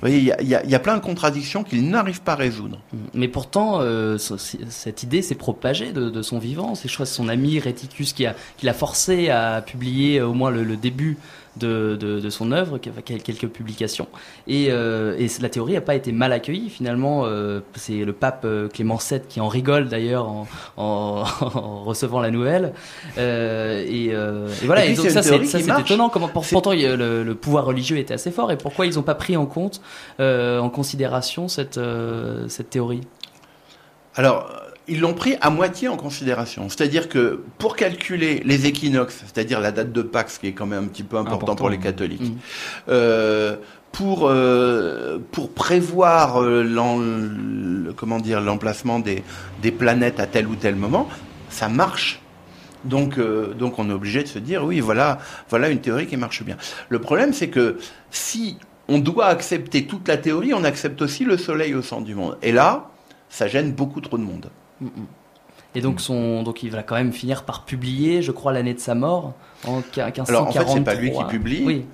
[0.03, 2.77] Voyez, il y a, plein de contradictions qu'il n'arrive pas à résoudre.
[3.13, 6.75] Mais pourtant, euh, cette idée s'est propagée de, son vivant.
[6.75, 8.25] C'est son ami Réticus qui
[8.63, 11.17] l'a forcé à publier au moins le début
[11.57, 14.07] de, de, de son œuvre, quelques publications.
[14.47, 16.69] Et, euh, et la théorie n'a pas été mal accueillie.
[16.69, 21.83] Finalement, euh, c'est le pape euh, Clément VII qui en rigole d'ailleurs en, en, en
[21.83, 22.73] recevant la nouvelle.
[23.17, 24.85] Euh, et, et voilà.
[24.85, 26.09] Et puis, Et, donc c'est ça, c'est étonnant.
[26.09, 28.51] Comment, pour- pourtant, le, le pouvoir religieux était assez fort.
[28.51, 29.81] Et pourquoi ils n'ont pas pris en compte,
[30.19, 31.79] en considération cette,
[32.47, 33.01] cette théorie?
[34.15, 34.47] Alors,
[34.87, 36.67] ils l'ont pris à moitié en considération.
[36.69, 40.65] C'est-à-dire que pour calculer les équinoxes, c'est-à-dire la date de Pâques, ce qui est quand
[40.65, 42.37] même un petit peu important, Important, pour les catholiques, Mhm.
[42.89, 43.55] euh,
[43.91, 49.23] pour euh, pour prévoir euh, le- comment dire l'emplacement des
[49.61, 51.07] des planètes à tel ou tel moment,
[51.49, 52.19] ça marche.
[52.85, 55.19] Donc euh, donc on est obligé de se dire oui voilà
[55.49, 56.57] voilà une théorie qui marche bien.
[56.89, 57.77] Le problème c'est que
[58.11, 58.57] si
[58.89, 62.37] on doit accepter toute la théorie, on accepte aussi le Soleil au centre du monde.
[62.41, 62.89] Et là,
[63.29, 64.49] ça gêne beaucoup trop de monde.
[64.83, 65.05] Mm, mm.
[65.75, 68.79] Et donc, son, donc il va quand même finir par publier, je crois, l'année de
[68.79, 69.33] sa mort,
[69.65, 70.29] en 1543.
[70.35, 71.63] Alors, en fait, c'est pas lui qui publie.
[71.65, 71.85] Oui,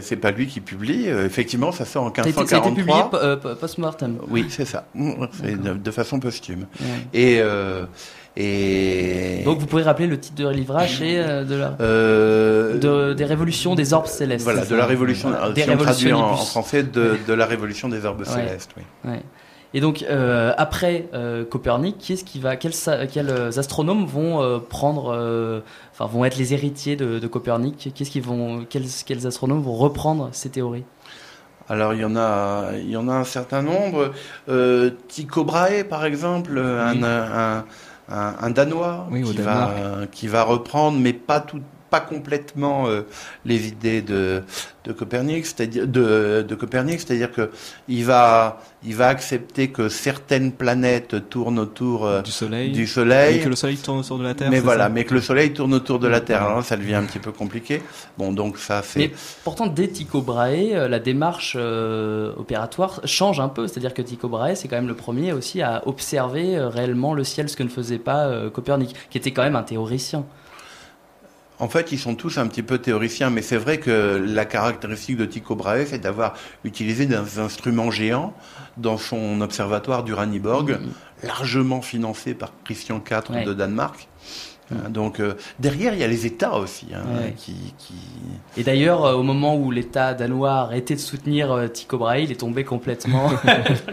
[0.00, 1.08] C'est pas lui qui publie.
[1.08, 3.20] Euh, effectivement, ça sort en ça a été, ça a été publié 1543.
[3.22, 4.18] euh, post-mortem.
[4.28, 4.86] Oui, c'est ça.
[4.94, 6.66] Mm, C'est de, de façon posthume.
[6.80, 6.86] Ouais.
[7.12, 7.84] Et euh,
[8.36, 13.14] et Donc, vous pouvez rappeler le titre de livrage et euh, de la, euh, de,
[13.14, 14.42] des révolutions des orbes célestes.
[14.44, 15.28] voilà de la révolution.
[15.30, 15.46] Voilà.
[15.46, 18.26] euh, Des si on traduit en, français, de, de la révolution des orbes Ouais.
[18.26, 18.72] célestes.
[18.76, 18.82] Oui.
[19.08, 19.22] Ouais.
[19.76, 25.62] Et donc euh, après euh, Copernic, qui est-ce qui va, quels, euh, astronomes vont prendre,
[25.92, 27.90] enfin vont être les héritiers de, de Copernic?
[27.92, 30.84] Qu'est-ce qu'ils vont, quels, quels astronomes vont reprendre ces théories?
[31.68, 34.12] Alors il y en a, il y en a un certain nombre.
[34.48, 37.64] Euh, Tycho Brahe, par exemple, un, un,
[38.08, 39.72] un, un danois Oui, au qui va,
[40.12, 41.62] qui va reprendre, mais pas tout,
[41.94, 43.02] pas complètement euh,
[43.44, 44.42] les idées de,
[44.84, 47.50] de Copernic, c'est-à-dire de, de Copernic, c'est-à-dire que
[47.86, 52.72] il va, il va accepter que certaines planètes tournent autour euh, du soleil.
[52.72, 53.36] du Soleil.
[53.36, 54.50] Et que le soleil tourne autour de la Terre.
[54.50, 56.42] mais voilà, mais que le Soleil tourne autour de la Terre.
[56.42, 57.80] Alors là, ça devient un petit peu compliqué.
[58.18, 58.98] Bon, donc ça, c'est.
[58.98, 59.12] Mais
[59.44, 63.68] pourtant, dès Tycho Brahe, euh, la démarche euh, opératoire change un peu.
[63.68, 67.22] C'est-à-dire que Tycho Brahe, c'est quand même le premier aussi à observer euh, réellement le
[67.22, 70.24] ciel, ce que ne faisait pas euh, Copernic, qui était quand même un théoricien.
[71.60, 75.16] En fait, ils sont tous un petit peu théoriciens, mais c'est vrai que la caractéristique
[75.16, 78.34] de Tycho Brahe, c'est d'avoir utilisé des instruments géants
[78.76, 81.26] dans son observatoire d'Uraniborg, Mm.
[81.26, 83.44] largement financé par Christian IV Ouais.
[83.44, 84.08] de Danemark.
[84.72, 87.34] Hein, Donc euh, derrière, il y a les États aussi, hein, Ouais.
[87.36, 87.94] qui, qui...
[88.56, 92.22] Et d'ailleurs, euh, au moment où l'État danois a arrêté de soutenir euh, Tycho Brahe,
[92.22, 93.30] il est tombé complètement.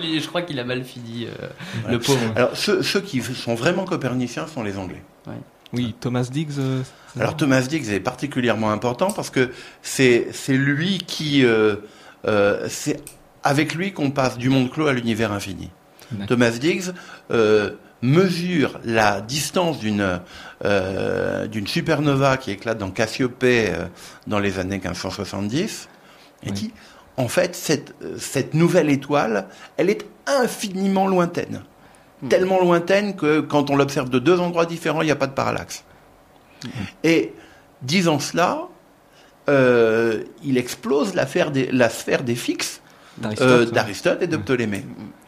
[0.02, 2.19] Je crois qu'il a mal fini, euh, le pauvre.
[2.36, 5.04] Alors ceux, ceux qui sont vraiment coperniciens sont les Anglais.
[5.28, 5.34] Ouais.
[5.73, 6.60] Oui, Thomas Diggs.
[6.60, 6.84] euh,
[7.19, 11.77] Alors Thomas Diggs est particulièrement important parce que c'est c'est lui qui euh,
[12.27, 13.01] euh, c'est
[13.43, 15.69] avec lui qu'on passe du monde clos à l'univers infini.
[16.27, 16.91] Thomas Diggs
[18.01, 20.19] mesure la distance d'une
[20.63, 23.71] d'une supernova qui éclate dans Cassiopée
[24.27, 25.88] dans les années 1570
[26.43, 26.51] et Oui.
[26.51, 26.73] dit
[27.15, 31.62] en fait cette cette nouvelle étoile elle est infiniment lointaine
[32.29, 35.34] tellement lointaine que quand on l'observe de deux endroits différents il n'y a pas de
[35.34, 35.84] parallaxe
[37.03, 37.34] et
[37.81, 38.60] disant cela
[39.49, 42.81] euh, il explose l'affaire des- la sphère des fixes
[43.17, 44.86] D'Aristote, euh, d'Aristote et de Ptolémée.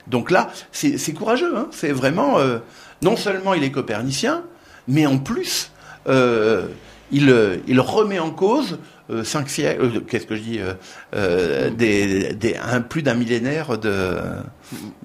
[0.07, 1.53] Donc là, c'est courageux.
[1.57, 1.67] Hein.
[1.71, 2.59] C'est vraiment euh,
[3.01, 4.43] non seulement il est copernicien,
[4.87, 5.71] mais en plus
[6.07, 8.77] il, il remet en cause
[9.23, 9.83] cinq siècles.
[9.85, 10.73] euh, Qu'est-ce que je dis euh,
[11.15, 14.17] euh, des, des, un, plus d'un millénaire de,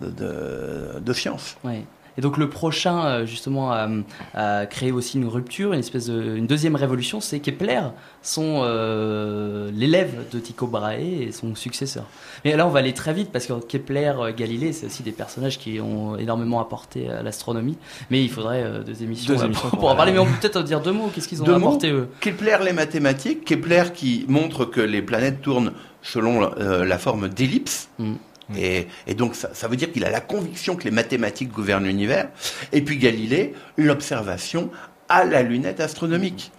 [0.01, 1.57] de, de, de science.
[1.65, 1.85] Ouais.
[2.19, 3.89] Et donc le prochain, euh, justement, à,
[4.35, 7.81] à créer aussi une rupture, une espèce de, une deuxième révolution, c'est Kepler,
[8.23, 12.05] son euh, l'élève de Tycho Brahe et son successeur.
[12.45, 15.13] Mais là, on va aller très vite parce que Kepler, euh, Galilée, c'est aussi des
[15.13, 17.79] personnages qui ont énormément apporté à l'astronomie.
[18.11, 20.13] Mais il faudrait euh, deux émissions, Deux émissions pour, pour en parler.
[20.13, 21.11] Mais on peut peut-être dire deux mots.
[21.15, 22.09] Qu'est-ce qu'ils ont Deux mots apporté eux?
[22.21, 27.89] Kepler les mathématiques, Kepler qui montre que les planètes tournent selon euh, la forme d'ellipse.
[27.99, 28.15] Mm.
[28.57, 31.85] Et, et donc ça, ça veut dire qu'il a la conviction que les mathématiques gouvernent
[31.85, 32.29] l'univers.
[32.73, 34.71] Et puis Galilée, l'observation
[35.09, 36.53] à la lunette astronomique,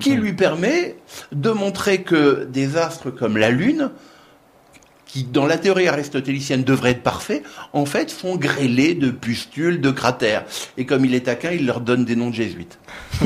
[0.00, 0.96] qui lui permet
[1.32, 3.90] de montrer que des astres comme la Lune,
[5.06, 7.42] qui dans la théorie aristotélicienne devraient être parfaits,
[7.72, 10.44] en fait sont grêlés de pustules, de cratères.
[10.76, 12.78] Et comme il est taquin, il leur donne des noms de jésuites.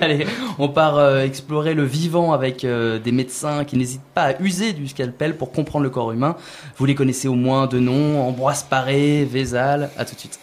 [0.00, 0.26] Allez,
[0.58, 4.72] on part euh, explorer le vivant avec euh, des médecins qui n'hésitent pas à user
[4.72, 6.36] du scalpel pour comprendre le corps humain.
[6.76, 9.90] Vous les connaissez au moins de nom, Ambroise Paré, Vézal.
[9.96, 10.38] À tout de suite.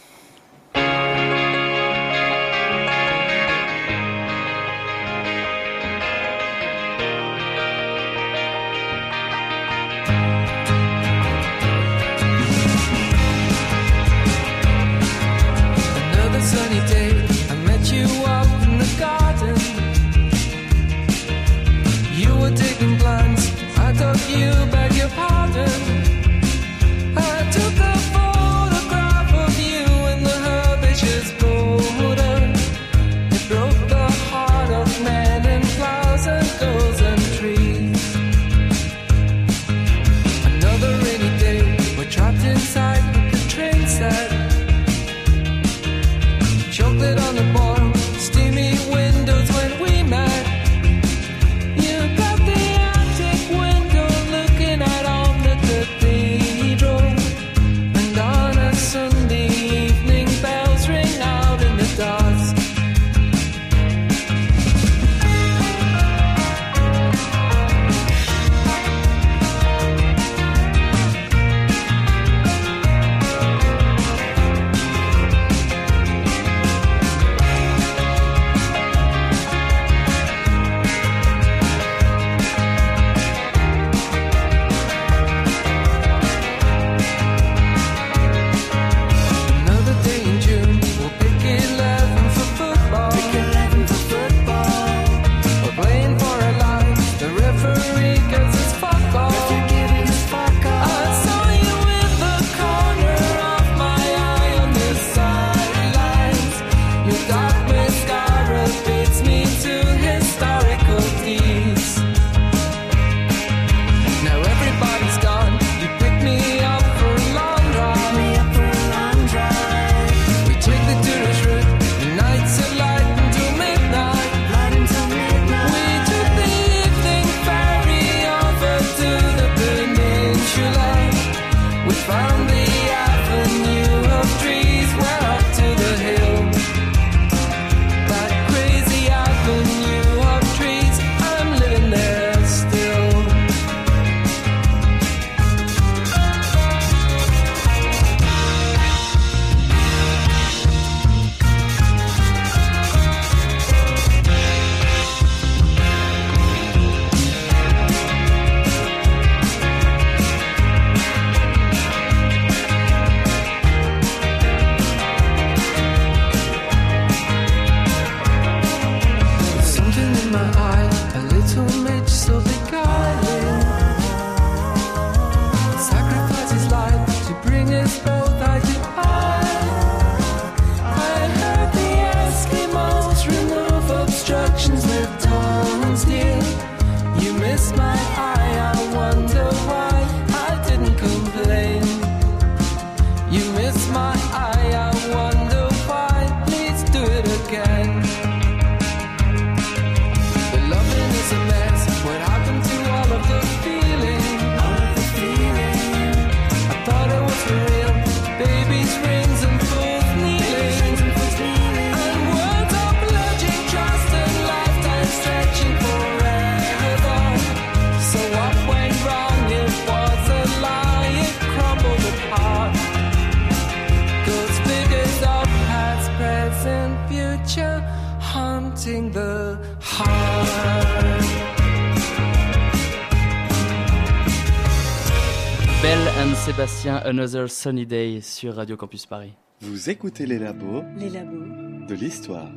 [236.49, 239.33] Sébastien, Another Sunny Day sur Radio Campus Paris.
[239.61, 241.85] Vous écoutez les labos Les labos.
[241.87, 242.47] de l'histoire.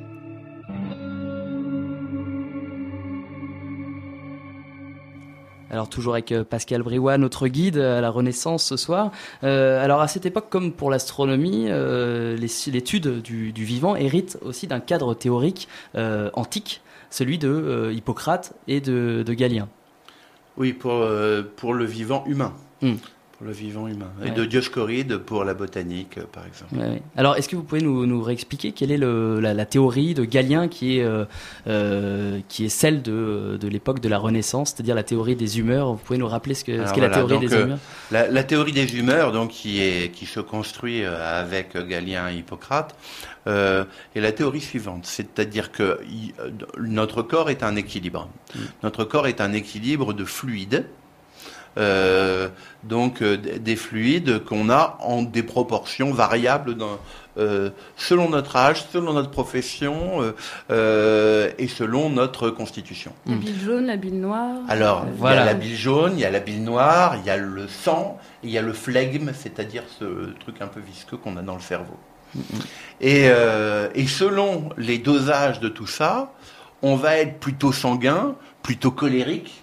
[5.70, 9.11] Alors toujours avec euh, Pascal Briouat, notre guide à la Renaissance ce soir.
[9.45, 14.66] Euh, alors à cette époque, comme pour l'astronomie, euh, l'étude du, du vivant hérite aussi
[14.66, 16.80] d'un cadre théorique euh, antique,
[17.11, 19.68] celui de euh, Hippocrate et de, de Galien.
[20.57, 22.55] Oui, pour, euh, pour le vivant humain.
[22.82, 22.97] Hmm.
[23.43, 24.12] Pour le vivant humain.
[24.22, 24.30] Et Ouais.
[24.30, 26.76] de Dioscoride pour la botanique, euh, par exemple.
[26.76, 27.03] Ouais, ouais.
[27.16, 30.24] Alors est-ce que vous pouvez nous, nous réexpliquer quelle est le, la, la théorie de
[30.24, 31.24] Galien qui est, euh,
[31.66, 35.90] euh, qui est celle de, de l'époque de la Renaissance, c'est-à-dire la théorie des humeurs?
[35.93, 37.78] Vous pouvez nous rappeler ce qu'est la théorie donc, des humeurs?
[38.12, 42.95] La, la théorie des humeurs, donc, qui, est, qui se construit avec Galien et Hippocrate,
[43.49, 43.84] euh,
[44.14, 45.05] est la théorie suivante.
[45.05, 45.99] C'est-à-dire que
[46.78, 48.28] notre corps est un équilibre.
[48.84, 50.84] Notre corps est un équilibre de fluides.
[51.79, 52.49] Euh,
[52.85, 56.99] donc euh, des fluides qu'on a en des proportions variables dans,
[57.39, 60.33] euh, selon notre âge, selon notre profession euh,
[60.70, 63.12] euh, et selon notre constitution.
[63.27, 64.59] La bile jaune, la bile noire.
[64.68, 67.31] Alors, il y a la bile jaune, il y a la bile noire, il y
[67.31, 71.16] a le sang, et il y a le flegme, c'est-à-dire ce truc un peu visqueux
[71.16, 71.97] qu'on a dans le cerveau.
[73.01, 76.33] Et, euh, et selon les dosages de tout ça,
[76.83, 79.62] on va être plutôt sanguin, plutôt colérique,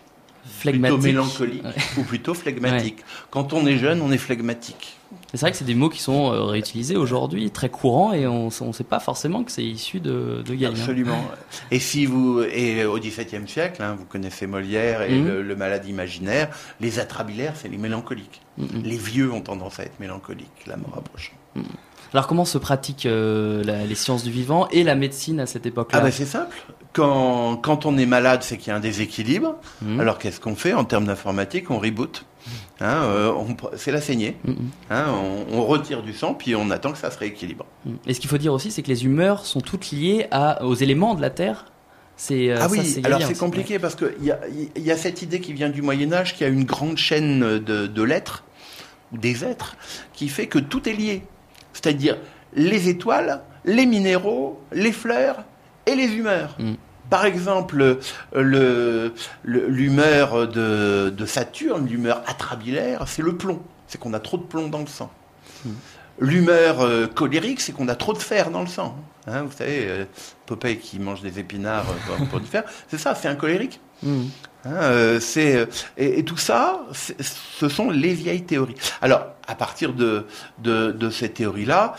[0.61, 1.63] plutôt mélancolique
[1.97, 2.97] ou plutôt phlegmatique.
[3.31, 4.95] Quand on est jeune, on est phlegmatique.
[5.33, 8.45] C'est vrai que c'est des mots qui sont euh, réutilisés aujourd'hui, très courants, et on
[8.47, 10.79] ne sait pas forcément que c'est issu de, de Galien.
[10.79, 11.23] Absolument.
[11.71, 15.27] Et si vous et au XVIIe siècle, hein, vous connaissez Molière et Mhm.
[15.27, 18.41] le, le malade imaginaire, les atrabilaires, c'est les mélancoliques.
[18.57, 18.81] Mhm.
[18.83, 21.33] Les vieux ont tendance à être mélancoliques, la mort approchant.
[22.13, 25.99] Alors comment se pratiquent euh, les sciences du vivant et la médecine à cette époque-là?
[25.99, 26.55] Ah ben c'est simple.
[26.93, 29.55] Quand, quand on est malade, c'est qu'il y a un déséquilibre.
[29.81, 29.99] Mhm.
[29.99, 31.69] Alors qu'est-ce qu'on fait en termes d'informatique?
[31.69, 32.25] On reboot.
[32.81, 33.33] Hein, euh,
[33.75, 34.37] c'est la saignée.
[34.45, 34.55] Mhm.
[34.89, 35.05] Hein,
[35.51, 37.65] on, on retire du sang, puis on attend que ça se rééquilibre.
[38.07, 40.75] Et ce qu'il faut dire aussi, c'est que les humeurs sont toutes liées à, aux
[40.75, 41.65] éléments de la Terre.
[42.15, 45.53] C'est, euh, ah oui, alors c'est compliqué parce qu'il y y a cette idée qui
[45.53, 48.43] vient du Moyen Âge, qui a une grande chaîne de, de lettres,
[49.13, 49.77] ou des êtres,
[50.13, 51.23] qui fait que tout est lié.
[51.71, 52.17] C'est-à-dire
[52.53, 55.43] les étoiles, les minéraux, les fleurs
[55.91, 56.55] et les humeurs.
[56.59, 56.73] Mm.
[57.09, 57.95] Par exemple, euh,
[58.33, 59.13] le-
[59.67, 63.61] l'humeur de, de Saturne, l'humeur atrabilaire, c'est le plomb.
[63.87, 65.11] C'est qu'on a trop de plomb dans le sang.
[65.65, 65.69] Mm.
[66.21, 68.95] L'humeur euh, colérique, c'est qu'on a trop de fer dans le sang.
[69.25, 70.05] Hein, vous savez, euh,
[70.45, 73.79] Popeye qui mange des épinards euh, pour, du fer, c'est ça, c'est un colérique.
[74.03, 74.29] Mhm.
[74.65, 75.67] Hein, c'est
[75.97, 78.75] et, et tout ça, ce sont les vieilles théories.
[79.01, 80.25] Alors, à partir de
[80.57, 81.95] de, de ces théories-là,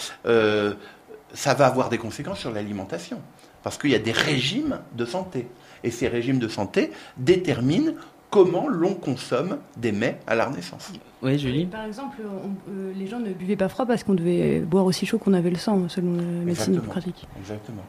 [1.32, 3.20] ça va avoir des conséquences sur l'alimentation,
[3.62, 5.46] parce qu'il y a des régimes de santé,
[5.84, 7.92] et ces régimes de santé déterminent
[8.30, 10.92] comment l'on consomme des mets à la Renaissance.
[11.22, 11.66] Oui, Julie.
[11.66, 15.04] Par exemple, on- euh, les gens ne buvaient pas froid parce qu'on devait boire aussi
[15.04, 17.26] chaud qu'on avait le sang, selon la médecine pratique.
[17.40, 17.82] Exactement.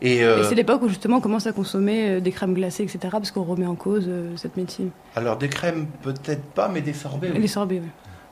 [0.00, 2.84] Et, Et euh, c'est l'époque où justement on commence à consommer euh, des crèmes glacées,
[2.84, 4.90] etc., parce qu'on remet en cause euh, cette médecine.
[5.16, 7.28] alors des crèmes peut-être pas, mais des sorbets.
[7.28, 7.40] Et oui.
[7.40, 7.88] les sorbets, ouais.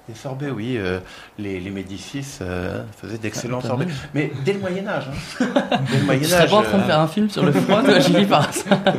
[0.08, 0.76] Des sorbets, oui.
[0.78, 1.00] euh,
[1.36, 3.86] les, les Médicis euh, faisaient d'excellents Pas sorbets.
[4.14, 5.08] Mais dès le Moyen Âge.
[5.40, 5.46] Hein.
[5.90, 6.06] Dès le
[6.48, 8.48] pas en train de faire un film sur le froid, toi, Julie, par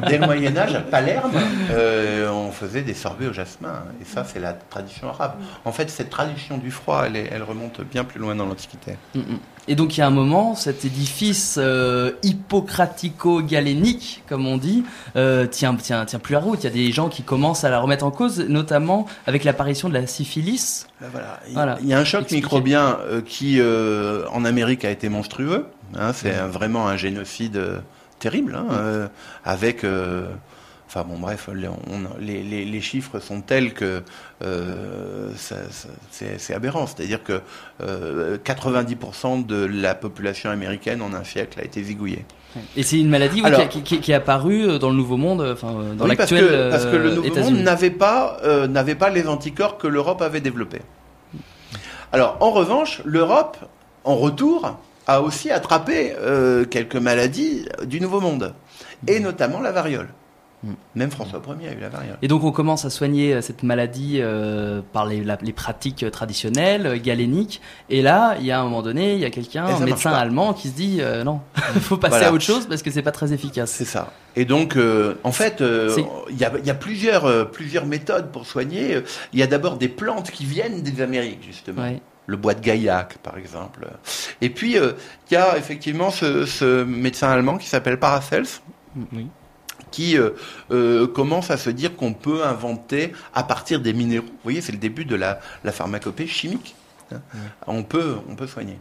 [0.07, 1.31] Dès le Moyen Âge, à Palerme,
[1.71, 3.69] euh, on faisait des sorbets au jasmin.
[3.69, 3.83] hein.
[4.01, 5.35] Et ça, c'est la tradition arabe.
[5.63, 8.97] En fait, cette tradition du froid, elle, est- elle remonte bien plus loin dans l'Antiquité.
[9.15, 9.39] Mm, mm.
[9.70, 14.84] Et donc il y a un moment, cet édifice euh, hippocratico-galénique, comme on dit,
[15.15, 16.59] euh, tient, tient, tient plus la route.
[16.63, 19.89] Il y a des gens qui commencent à la remettre en cause, notamment avec l'apparition
[19.89, 20.88] de la syphilis.
[21.11, 21.39] Voilà.
[21.47, 21.78] Il, Voilà.
[21.84, 22.41] y a un choc Expliquez.
[22.43, 25.65] microbien euh, qui, euh, en Amérique, a été monstrueux.
[25.97, 27.61] Hein, c'est vraiment un génocide
[28.20, 29.09] terrible, hein,
[29.45, 29.86] avec
[30.89, 31.75] Enfin bon, bref, les, on-
[32.19, 34.03] les, les- les chiffres sont tels que
[34.41, 36.88] euh, c'est aberrant.
[36.88, 37.41] C'est-à-dire que
[37.83, 42.25] euh, 90% de la population américaine en un siècle a été zigouillée.
[42.77, 45.17] Et c'est une maladie oui, Alors- qui, qui- qui est apparue euh, dans le Nouveau
[45.17, 47.35] Monde, euh, enfin euh, dans Oui, parce l'actuel que, parce que le euh, Nouveau.
[47.41, 50.81] Monde n'avait pas, euh, n'avait pas les anticorps que l'Europe avait développés.
[52.13, 53.57] Alors, en revanche, l'Europe,
[54.05, 58.53] en retour, a aussi attrapé euh, quelques maladies du Nouveau Monde,
[59.07, 60.07] et notamment la variole.
[60.63, 60.71] Mm.
[60.95, 62.17] Même François Ier a eu la variole.
[62.23, 66.01] Et donc on commence à soigner euh, cette maladie euh, par les, la- les pratiques
[66.01, 67.61] euh, traditionnelles, galéniques.
[67.89, 70.53] Et là, il y a un moment donné, il y a quelqu'un, un médecin allemand,
[70.53, 71.41] qui se dit euh, non,
[71.75, 72.27] il faut passer Voilà.
[72.29, 73.69] à autre chose parce que c'est pas très efficace.
[73.71, 74.11] C'est ça.
[74.35, 78.45] Et donc, euh, en fait, il y a, il y a plusieurs, plusieurs méthodes pour
[78.47, 78.99] soigner.
[79.33, 81.81] Il y a d'abord des plantes qui viennent des Amériques, justement.
[81.83, 82.01] Ouais.
[82.25, 83.87] le bois de Gaillac, par exemple.
[84.41, 84.93] Et puis, euh,
[85.29, 88.47] il y a effectivement ce, ce médecin allemand qui s'appelle Paracels,
[89.13, 89.27] Oui.
[89.97, 90.29] Qui euh,
[90.69, 94.27] euh, commence à se dire qu'on peut inventer à partir des minéraux.
[94.27, 96.75] Vous voyez, c'est le début de la, la pharmacopée chimique.
[97.11, 97.19] hein.
[97.65, 98.77] On, peut, on peut soigner.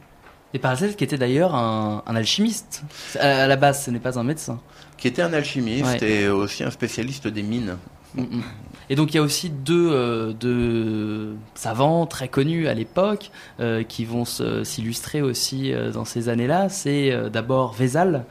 [0.53, 2.83] Et Paracels qui était d'ailleurs un, un alchimiste.
[3.19, 4.61] À, la base, ce n'est pas un médecin.
[4.99, 6.11] Qui était un alchimiste Ouais.
[6.25, 7.77] et aussi un spécialiste des mines.
[8.15, 8.43] Mm, mm.
[8.91, 13.83] Et donc il y a aussi deux, euh, deux savants très connus à l'époque euh,
[13.85, 16.69] qui vont s'illustrer aussi euh, dans ces années-là.
[16.69, 18.25] C'est euh, d'abord Vézal,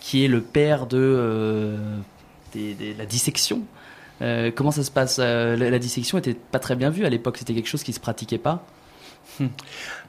[0.00, 1.76] qui est le père de, euh,
[2.54, 3.62] la dissection.
[4.22, 5.18] Euh, comment ça se passe?
[5.20, 7.92] Euh, la, la dissection était pas très bien vue à l'époque, c'était quelque chose qui
[7.92, 8.64] se pratiquait pas.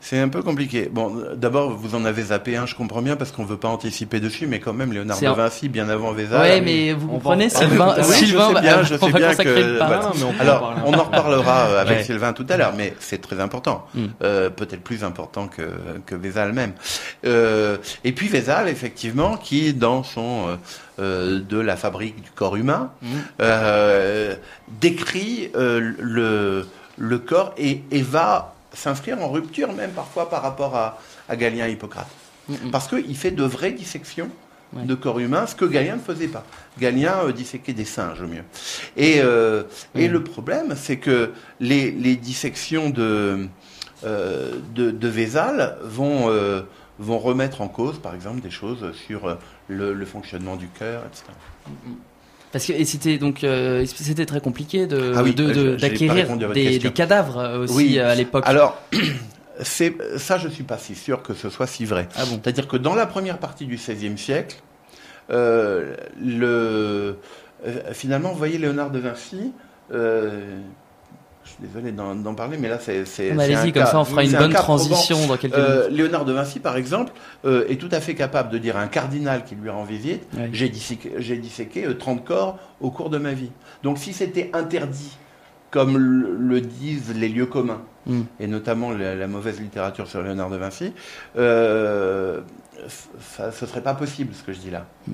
[0.02, 0.88] C'est un peu compliqué.
[0.92, 4.20] Bon, d'abord, vous en avez zappé un, je comprends bien, parce qu'on veut pas anticiper
[4.20, 6.42] dessus, mais quand même, Léonard de Vinci, bien avant Vézal.
[6.42, 7.96] ouais, mais vous comprenez, Sylvain.
[7.98, 10.32] Oui, je Sylvain sais bien, je on sais va bien que- bah, Ah, mais on
[10.32, 12.04] peut en Alors, on en reparlera euh, avec Ouais.
[12.04, 13.88] Sylvain tout à l'heure, mais c'est très important.
[13.96, 14.06] Mm.
[14.22, 15.64] Euh, Peut-être plus important que,
[16.06, 16.74] que Vézal même.
[17.26, 20.56] Euh, et puis Vézal, effectivement, qui, dans son euh,
[21.00, 23.08] euh, de la fabrique du corps humain, Mm.
[23.42, 24.36] euh,
[24.82, 30.76] décrit euh, le, le corps et, et va s'inscrire en rupture même parfois par rapport
[30.76, 32.08] à, à Galien et Hippocrate.
[32.50, 32.72] Mm, mm.
[32.72, 34.30] Parce qu'il fait de vraies dissections
[34.74, 34.84] Ouais.
[34.84, 36.44] de corps humain, ce que Galien ne faisait pas.
[36.80, 38.44] Galien euh, disséquait des singes au mieux.
[38.98, 39.64] Et, euh,
[39.94, 40.12] et Mm.
[40.12, 43.48] le problème, c'est que les, les dissections de,
[44.04, 46.64] euh, de, de Vézal vont, euh,
[47.00, 51.26] vont remettre en cause, par exemple, des choses sur le, le fonctionnement du cœur, etc.
[52.56, 55.78] Parce que et c'était donc euh, c'était très compliqué de Ah oui, de- je- de-
[55.78, 58.00] j'ai pas d'acquérir des, cadavres euh, aussi Oui.
[58.00, 58.46] euh, à l'époque.
[58.48, 58.82] Alors,
[59.62, 62.08] ça, je suis pas si sûr que ce soit si vrai.
[62.16, 62.40] Ah bon.
[62.42, 64.56] C'est-à-dire que dans la première partie du XVIe siècle,
[65.32, 67.18] euh, le,
[67.68, 69.52] euh, finalement, vous voyez Léonard de Vinci,
[69.92, 70.58] euh,
[71.46, 73.04] je suis désolé d'en parler, mais là, c'est.
[73.38, 74.64] Ah Allez-y, comme cas- ça on fera une un bonne probant.
[74.78, 75.98] transition dans quelques Euh, minutes.
[75.98, 77.14] Léonard de Vinci, par exemple,
[77.46, 80.24] euh, est tout à fait capable de dire à un cardinal qui lui rend visite.
[80.52, 83.52] J'ai disséqué, j'ai disséqué, euh, 30 corps au cours de ma vie.
[83.84, 85.18] Donc, si c'était interdit,
[85.72, 88.22] comme le, le disent les lieux communs, Mm.
[88.40, 90.94] et notamment la, la mauvaise littérature sur Léonard de Vinci,
[91.38, 92.42] euh,
[93.20, 94.86] ça, ce serait pas possible ce que je dis là.
[95.08, 95.14] Mm.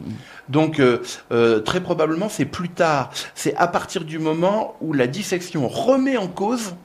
[0.49, 1.01] Donc euh,
[1.32, 6.18] euh, très probablement c'est plus tard, c'est à partir du moment où la dissection remet
[6.18, 6.76] en cause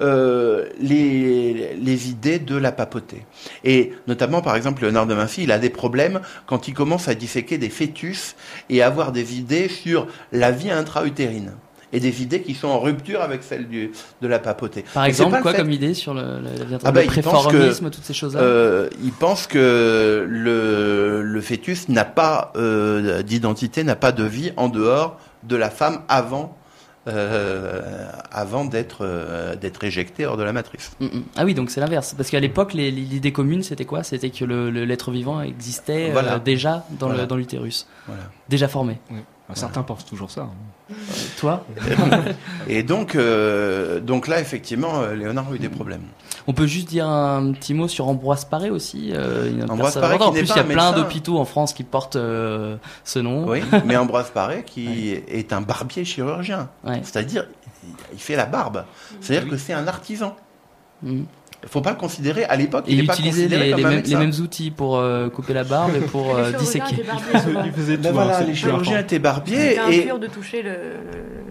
[0.00, 3.26] euh, les, les idées de la papauté.
[3.62, 7.14] Et notamment, par exemple, Léonard de Vinci, il a des problèmes quand il commence à
[7.14, 8.34] disséquer des fœtus
[8.70, 11.52] et avoir des idées sur la vie intra-utérine.
[11.94, 14.84] Et des idées qui sont en rupture avec celles du, de la papauté.
[14.94, 18.04] Par exemple, quoi fait- comme idée sur le, le, le, Ah bah, le préformisme, toutes
[18.04, 24.12] ces choses-là euh, il pense que le, le fœtus n'a pas euh, d'identité, n'a pas
[24.12, 26.56] de vie en dehors de la femme avant,
[27.08, 30.92] euh, avant d'être euh, d'être éjecté hors de la matrice.
[31.00, 31.22] Mm, mm.
[31.36, 32.14] Ah oui, donc c'est l'inverse.
[32.16, 34.02] Parce qu'à l'époque, l'idée commune, c'était quoi?
[34.02, 36.38] C'était que le- le- l'être vivant existait euh, Voilà.
[36.38, 37.26] déjà dans Voilà.
[37.36, 37.86] l'utérus.
[38.06, 38.22] Voilà.
[38.48, 38.98] Déjà formé.
[39.10, 39.18] Oui.
[39.54, 40.42] Certains pensent toujours ça.
[40.42, 40.94] hein.
[41.38, 41.64] Toi
[42.68, 46.02] Et donc, euh, donc là, effectivement, euh, Léonard a eu des problèmes.
[46.46, 49.10] On peut juste dire un petit mot sur Ambroise Paré aussi.
[49.14, 50.24] euh, une Ambroise Paré qui.
[50.24, 53.46] En plus, il y a plein d'hôpitaux en France qui portent euh, ce nom.
[53.48, 57.00] Oui, mais Ambroise Paré, qui est un barbier chirurgien, Ouais.
[57.04, 57.46] c'est-à-dire
[58.12, 58.84] il fait la barbe,
[59.20, 60.36] c'est-à-dire que c'est un artisan.
[61.02, 61.22] Mm.
[61.64, 62.84] Il faut pas le considérer à l'époque.
[62.88, 64.18] Il il n'est pas utilisait considéré les, comme les un mêmes, les médecin.
[64.18, 67.04] mêmes outils pour euh, couper la barbe et pour euh, disséquer.
[67.64, 68.08] Il faisait tout.
[68.12, 70.74] Voilà, les chirurgiens étaient barbiers C'était et impur de toucher le.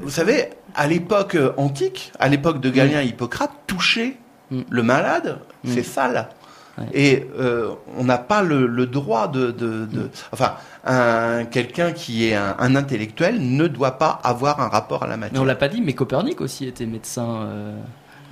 [0.02, 4.18] Vous savez, à l'époque euh, antique, à l'époque de Galien et Hippocrate, toucher
[4.52, 4.62] Mm.
[4.70, 5.70] le malade, Mm.
[5.74, 6.28] c'est sale.
[6.78, 6.84] Ouais.
[6.94, 10.56] Et euh, on n'a pas le, le droit de, de, de- enfin,
[10.86, 15.16] un quelqu'un qui est un, un intellectuel ne doit pas avoir un rapport à la
[15.16, 15.46] Mais on matière.
[15.46, 17.44] l'a pas dit, mais Copernic aussi était médecin.
[17.46, 17.78] euh,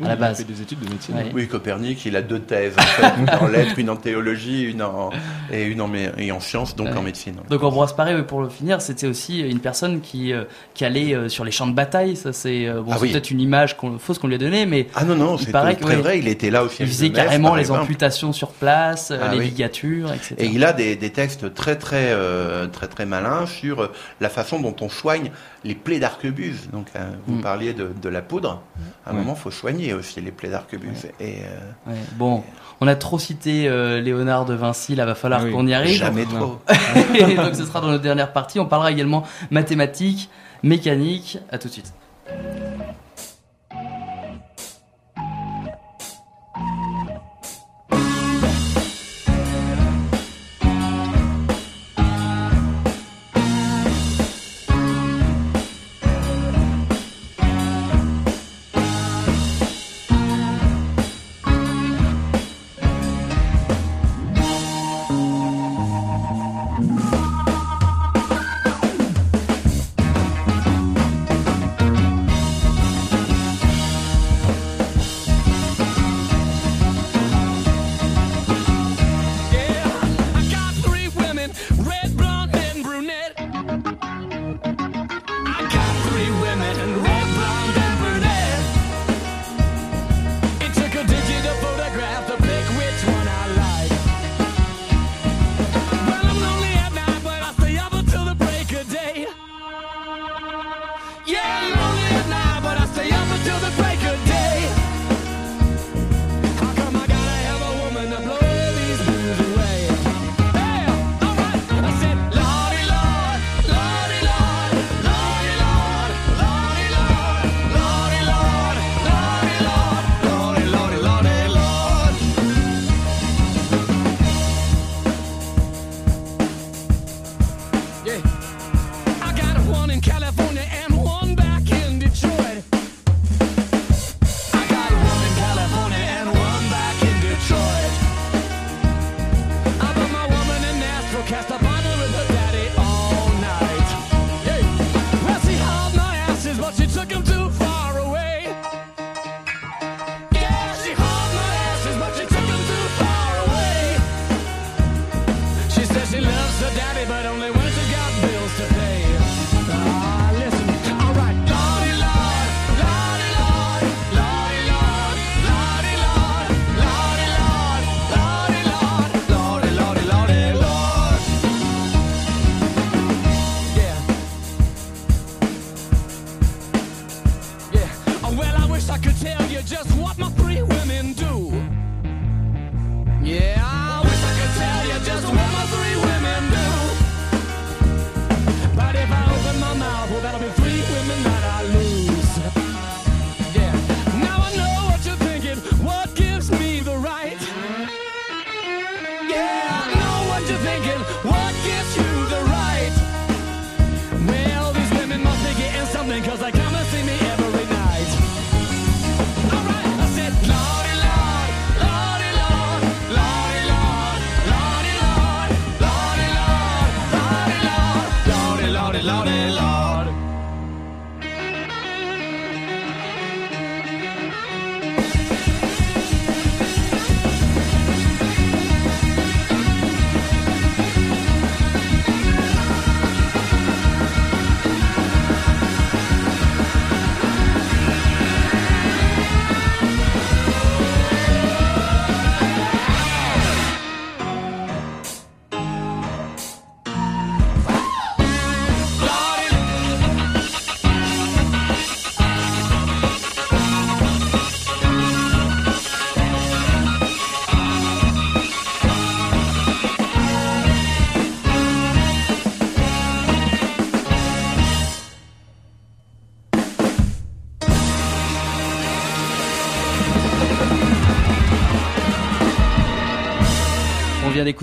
[0.06, 0.38] à la il a base.
[0.38, 1.16] fait des études de médecine.
[1.16, 1.32] Ouais.
[1.34, 4.82] Oui, Copernic, il a deux thèses, en fait, une en lettres, une en théologie, une
[4.82, 5.10] en,
[5.52, 6.98] et une en, mé- et en sciences, donc Ouais.
[6.98, 7.36] en médecine.
[7.50, 10.44] Donc Ambroise Paré, oui, pour le finir, c'était aussi une personne qui, euh,
[10.74, 12.16] qui allait euh, sur les champs de bataille.
[12.16, 13.12] Ça, c'est euh, bon, Ah oui.
[13.12, 15.76] peut-être une image fausse qu'on lui a donnée, mais Ah non, non, Il c'est paraît
[15.76, 17.82] très vrai, il était là au il faisait carrément les exemple.
[17.82, 19.46] amputations sur place, Ah les oui.
[19.46, 20.36] ligatures, etc.
[20.38, 23.90] Et il a des, des textes très très euh, très très malins sur
[24.22, 25.32] la façon dont on soigne
[25.64, 26.70] les plaies d'arquebuse.
[26.72, 27.42] Donc euh, vous Mm.
[27.42, 28.62] parliez de, de la poudre.
[29.06, 29.20] À un Ouais.
[29.20, 31.06] moment, faut soigner aussi les plaies d'arquebuse.
[31.20, 32.44] Et euh, Ouais, Bon,
[32.82, 35.52] on a trop cité euh, Léonard de Vinci, là va falloir Ah oui.
[35.52, 35.98] qu'on y arrive.
[35.98, 36.60] jamais trop.
[37.16, 38.60] Et donc ce sera dans notre dernière partie.
[38.60, 40.30] On parlera également mathématiques,
[40.64, 41.40] mécanique.
[41.52, 41.94] À tout de suite.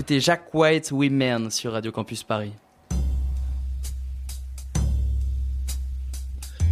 [0.07, 2.53] D'écouter Jack White Women sur Radio Campus Paris.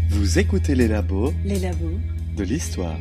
[0.10, 2.00] Vous écoutez les labos Les labos.
[2.38, 2.96] de l'histoire.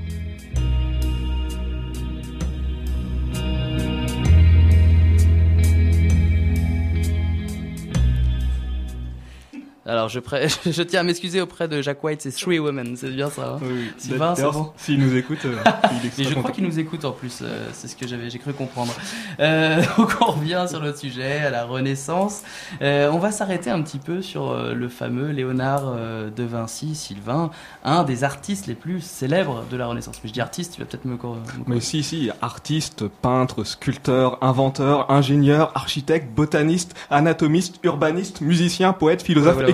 [9.87, 13.11] Alors je, pré- je tiens à m'excuser auprès de Jack White, c'est Three Women, c'est
[13.11, 13.55] bien ça.
[13.55, 13.91] hein Oui, oui.
[13.99, 15.57] Sylvain, c'est bon S'il nous écoute, euh,
[16.03, 18.31] il est Et je crois qu'il nous écoute en plus, euh, c'est ce que j'avais,
[18.31, 18.95] j'ai cru comprendre.
[19.41, 22.43] Euh, donc on revient sur notre sujet, à la Renaissance.
[22.81, 27.51] Euh, on va s'arrêter un petit peu sur euh, le fameux Léonard de Vinci, Sylvain,
[27.85, 30.21] un des artistes les plus célèbres de la Renaissance.
[30.23, 31.19] Mais je dis artiste, tu vas peut-être me,
[31.67, 39.57] Mais si, si, artiste, peintre, sculpteur, inventeur, ingénieur, architecte, botaniste, anatomiste, urbaniste, musicien, poète, philosophe,
[39.57, 39.74] Ouais, voilà,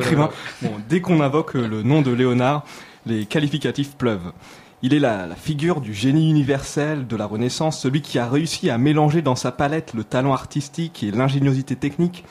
[0.62, 2.64] Bon, dès qu'on invoque euh, le nom de Léonard,
[3.06, 4.32] les qualificatifs pleuvent.
[4.82, 8.70] Il est la, la figure du génie universel de la Renaissance, celui qui a réussi
[8.70, 12.24] à mélanger dans sa palette le talent artistique et l'ingéniosité technique,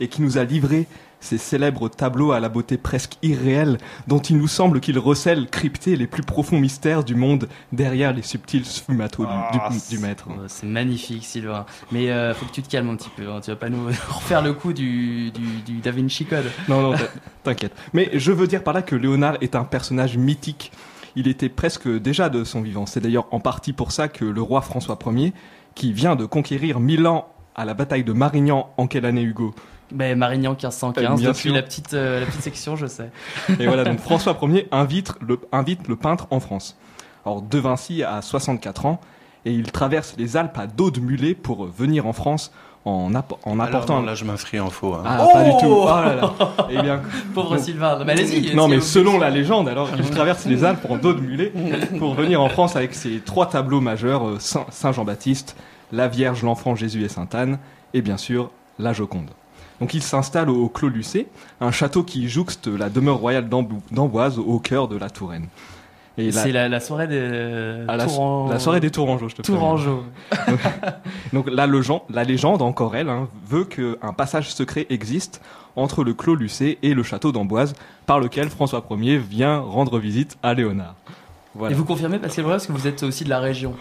[0.00, 0.86] et qui nous a livré
[1.22, 5.96] ces célèbres tableaux à la beauté presque irréelle, dont il nous semble qu'il recèle crypté
[5.96, 10.26] les plus profonds mystères du monde derrière les subtils sfumatos du- Ah, du, du maître.
[10.28, 11.64] Oh, C'est magnifique, Sylvain.
[11.92, 13.30] Mais euh, faut que tu te calmes un petit peu.
[13.30, 13.40] hein.
[13.42, 16.50] Tu vas pas nous refaire le coup du, du, du Da Vinci Code.
[16.68, 17.06] Non, non, t'in-
[17.44, 17.72] t'inquiète.
[17.92, 20.72] Mais je veux dire par là que Léonard est un personnage mythique.
[21.14, 22.86] Il était presque déjà de son vivant.
[22.86, 25.32] C'est d'ailleurs en partie pour ça que le roi François Ier,
[25.74, 29.54] qui vient de conquérir Milan à la bataille de Marignan en quelle année Hugo?
[29.92, 31.54] Ben, Marignan 1515, Euh, bien depuis sûr.
[31.54, 33.10] la petite, euh, la petite section, je sais.
[33.60, 36.76] Et voilà, donc François Ier invite le, invite le peintre en France.
[37.24, 39.00] Alors De Vinci a 64 ans
[39.44, 42.52] et il traverse les Alpes à dos de mulet pour venir en France
[42.84, 44.00] en, app- en Alors, apportant...
[44.00, 44.94] non, là, je m'inscris en faux.
[44.94, 45.02] hein.
[45.06, 45.66] Ah, pas du tout.
[45.68, 46.32] Oh là là.
[46.68, 47.00] Eh bien,
[47.34, 47.96] Pauvre Donc- Sylvain.
[47.98, 48.56] Non, Mais allez-y.
[48.56, 51.52] Non, mais selon la légende, alors, il traverse les Alpes en dos de mulet
[52.00, 55.54] pour venir en France avec ses trois tableaux majeurs euh, Saint- Saint Jean-Baptiste,
[55.92, 57.58] la Vierge, l'Enfant Jésus et Sainte Anne,
[57.94, 59.30] et bien sûr la Joconde.
[59.82, 61.26] Donc il s'installe au, au Clos Lucé,
[61.60, 65.48] un château qui jouxte la demeure royale d'Amboise au cœur de la Touraine.
[66.16, 69.42] C'est la, la soirée des à la, Touran- la soirée des Tourangeaux, je te.
[69.42, 70.04] Tourangeaux.
[71.32, 75.40] Donc la légende, la légende encore elle, hein, veut qu'un passage secret existe
[75.74, 77.72] entre le Clos Lucé et le château d'Amboise,
[78.06, 80.94] par lequel François Ier vient rendre visite à Léonard.
[81.56, 81.74] Voilà.
[81.74, 83.74] Et vous confirmez, Pascal parce que vous êtes aussi de la région.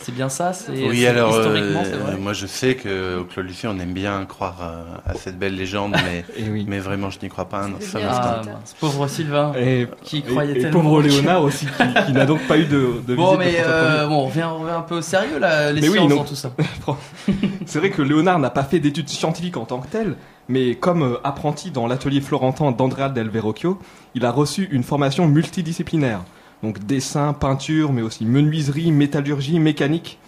[0.00, 2.16] C'est bien ça c'est, Oui, c'est- alors, historiquement, euh, c'est vrai.
[2.18, 5.92] moi je sais qu'au Clos Lucé, on aime bien croire euh, à cette belle légende,
[6.04, 6.66] mais, Et oui.
[6.68, 8.02] mais vraiment, je n'y crois pas un C'est seul.
[8.06, 8.42] Ah,
[8.80, 10.82] pauvre Sylvain, Et, qui et- croyait et tellement.
[10.82, 13.52] pauvre que- Léonard aussi, qui, qui n'a donc pas eu de, de Bon, visite mais
[13.62, 15.94] de euh, bon, on revient, on revient un peu au sérieux là, les Mais oui,
[15.98, 16.16] sciences non.
[16.16, 16.50] dans tout ça.
[17.66, 20.16] C'est vrai que Léonard n'a pas fait d'études scientifiques en tant que tel,
[20.48, 23.78] mais comme apprenti dans l'atelier florentin d'Andrea del Verrocchio,
[24.14, 26.20] il a reçu une formation multidisciplinaire.
[26.64, 30.18] Donc dessin, peinture, mais aussi menuiserie, métallurgie, mécanique.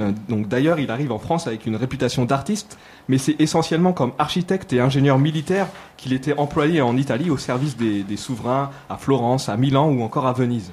[0.00, 2.78] Euh, donc d'ailleurs, il arrive en France avec une réputation d'artiste,
[3.08, 5.66] mais c'est essentiellement comme architecte et ingénieur militaire
[5.96, 10.28] qu'il était employé en Italie au service des, souverains à Florence, à Milan ou encore
[10.28, 10.70] à Venise.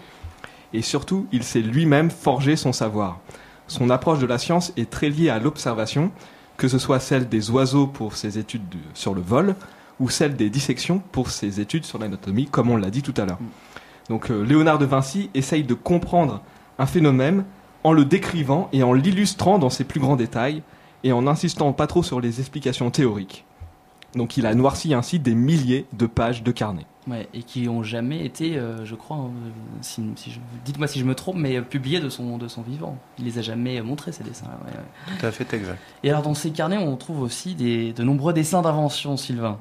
[0.71, 3.19] Et surtout, il s'est lui-même forgé son savoir.
[3.65, 6.11] Son approche de la science est très liée à l'observation,
[6.57, 9.55] que ce soit celle des oiseaux pour ses études de- sur le vol,
[9.99, 13.25] ou celle des dissections pour ses études sur l'anatomie, comme on l'a dit tout à
[13.25, 13.39] l'heure.
[14.09, 16.41] Donc euh, Léonard de Vinci essaye de comprendre
[16.79, 17.43] un phénomène
[17.83, 20.61] en le décrivant et en l'illustrant dans ses plus grands détails,
[21.03, 23.45] et en insistant pas trop sur les explications théoriques.
[24.15, 26.85] Donc il a noirci ainsi des milliers de pages de carnet.
[27.07, 29.49] Ouais, et qui ont jamais été, euh, je crois, hein, euh,
[29.81, 32.61] si, si je- dites-moi si je me trompe, mais euh, publiés de son, de son
[32.63, 32.97] vivant.
[33.19, 34.47] Il les a jamais montrés, ces dessins.
[34.65, 35.17] ouais, ouais.
[35.19, 35.79] Tout à fait exact.
[36.03, 39.57] Et alors, dans ces carnets, on trouve aussi des, de nombreux dessins d'invention, Sylvain.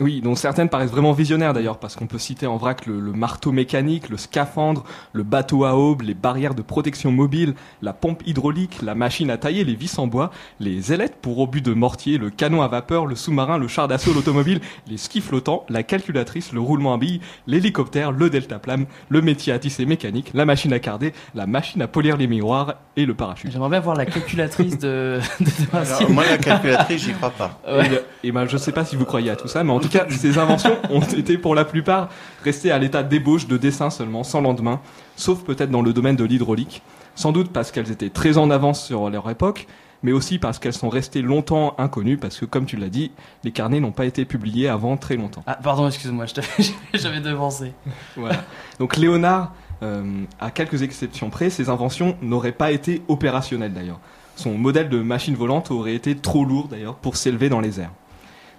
[0.00, 3.12] Oui, dont certaines paraissent vraiment visionnaires d'ailleurs, parce qu'on peut citer en vrac le, le
[3.12, 4.82] marteau mécanique, le scaphandre,
[5.12, 9.36] le bateau à aube, les barrières de protection mobile, la pompe hydraulique, la machine à
[9.36, 13.06] tailler, les vis en bois, les ailettes pour obus de mortier, le canon à vapeur,
[13.06, 17.20] le sous-marin, le char d'assaut, l'automobile, les skis flottants, la calculatrice, le roulement à billes,
[17.46, 21.86] l'hélicoptère, le deltaplane, le métier à tisser mécanique, la machine à carder, la machine à
[21.86, 23.52] polir les miroirs et le parachute.
[23.52, 25.92] J'aimerais bien voir la calculatrice de, de, de Vinci.
[26.02, 27.60] Alors, moi, la calculatrice, j'y crois pas.
[27.68, 27.86] Ouais.
[27.86, 29.78] Et, bien- et ben, je sais pas si vous croyez à tout ça, mais en
[29.88, 32.08] tout cas, ces inventions ont été pour la plupart
[32.42, 34.80] restées à l'état d'ébauche, de dessin seulement, sans lendemain,
[35.16, 36.82] sauf peut-être dans le domaine de l'hydraulique.
[37.14, 39.66] Sans doute parce qu'elles étaient très en avance sur leur époque,
[40.02, 43.12] mais aussi parce qu'elles sont restées longtemps inconnues, parce que, comme tu l'as dit,
[43.44, 45.42] les carnets n'ont pas été publiés avant très longtemps.
[45.46, 46.48] Ah, pardon, excuse-moi, je t'avais-
[46.94, 47.72] j'avais devancé.
[48.16, 48.42] Voilà.
[48.78, 54.00] Donc Léonard, euh, à quelques exceptions près, ses inventions n'auraient pas été opérationnelles d'ailleurs.
[54.36, 57.92] Son modèle de machine volante aurait été trop lourd d'ailleurs pour s'élever dans les airs.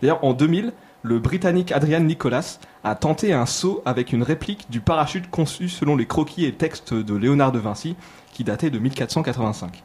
[0.01, 0.71] D'ailleurs, en 2000,
[1.05, 5.95] le Britannique Adrian Nicholas a tenté un saut avec une réplique du parachute conçu selon
[5.95, 7.95] les croquis et textes de Léonard de Vinci,
[8.33, 9.83] qui datait de 1485.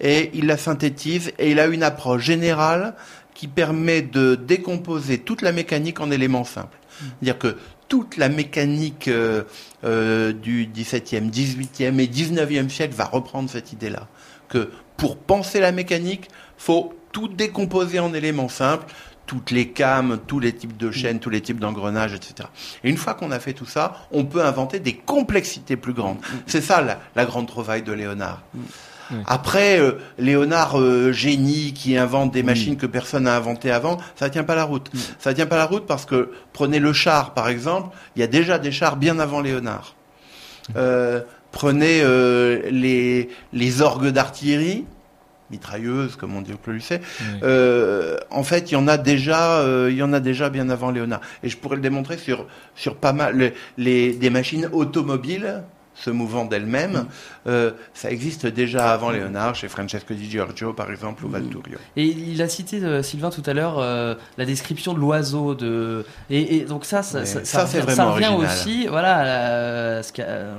[0.00, 2.94] et il la synthétise, et il a une approche générale
[3.34, 6.78] qui permet de décomposer toute la mécanique en éléments simples.
[6.98, 7.56] C'est-à-dire que
[7.88, 9.42] toute la mécanique euh,
[9.84, 14.08] euh, du XVIIe, XVIIIe et XIXe siècle va reprendre cette idée-là.
[14.48, 18.86] Que pour penser la mécanique, faut tout décomposer en éléments simples,
[19.26, 22.48] toutes les cames, tous les types de chaînes, tous les types d'engrenages, etc.
[22.82, 26.18] Et une fois qu'on a fait tout ça, on peut inventer des complexités plus grandes.
[26.46, 28.42] C'est ça la, la grande trouvaille de Léonard.
[29.10, 29.18] Oui.
[29.26, 34.30] Après, euh, Léonard, euh, génie, qui invente des machines que personne n'a inventées avant, ça
[34.30, 34.90] tient pas la route.
[35.18, 38.26] Ça tient pas la route parce que, prenez le char, par exemple, il y a
[38.28, 39.94] déjà des chars bien avant Léonard.
[40.76, 41.20] Euh,
[41.52, 42.02] prenez
[42.70, 44.86] les, les orgues d'artillerie,
[45.50, 46.58] mitrailleuses, comme on dit au.
[46.66, 46.80] Oui.
[47.42, 50.90] Euh, en fait, il y en a déjà, il y en a déjà bien avant
[50.90, 51.20] Léonard.
[51.42, 55.62] Et je pourrais le démontrer sur sur pas mal les, les- des machines automobiles
[55.94, 57.06] se mouvant d'elles-mêmes.
[57.46, 61.78] Euh, ça existe déjà avant Léonard, chez Francesco di Giorgio, par exemple, ou Valturio.
[61.96, 66.04] Et il a cité euh, Sylvain tout à l'heure euh, la description de l'oiseau de
[66.30, 70.02] et, et donc ça ça, revient- aussi voilà à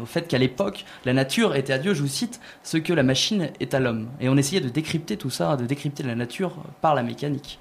[0.02, 1.94] au fait qu'à l'époque la nature était à Dieu.
[1.94, 4.08] Je vous cite ce que la machine est à l'homme.
[4.22, 7.60] Et on essayait de décrypter tout ça de décrypter la nature par la mécanique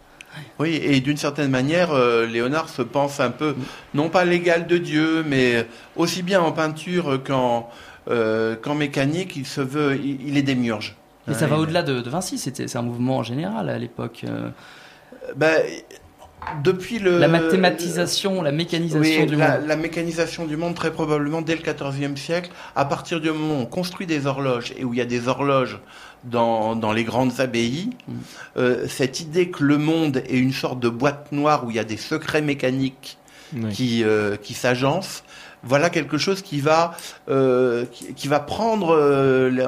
[0.58, 3.54] Oui, et d'une certaine manière, euh, Léonard se pense un peu,
[3.94, 5.66] non pas l'égal de Dieu, mais
[5.96, 7.68] aussi bien en peinture qu'en
[8.10, 10.96] euh, qu'en mécanique, il se veut, il, il est démiurge.
[11.30, 14.24] et ça va il- au-delà de, de Vinci c'était c'est un mouvement général à l'époque
[14.28, 14.50] euh,
[15.36, 15.62] Ben,
[16.62, 20.92] depuis le la mathématisation la mécanisation Oui, du la, monde la mécanisation du monde, très
[20.92, 24.84] probablement dès le XIVe siècle, à partir du moment où on construit des horloges et
[24.84, 25.78] où il y a des horloges
[26.24, 28.12] dans, dans les grandes abbayes, Mm.
[28.56, 31.80] euh, cette idée que le monde est une sorte de boîte noire où il y
[31.80, 33.18] a des secrets mécaniques
[33.54, 33.70] Oui.
[33.72, 35.22] qui, euh, qui s'agencent,
[35.62, 36.92] voilà quelque chose qui va,
[37.28, 38.88] euh, qui, qui va prendre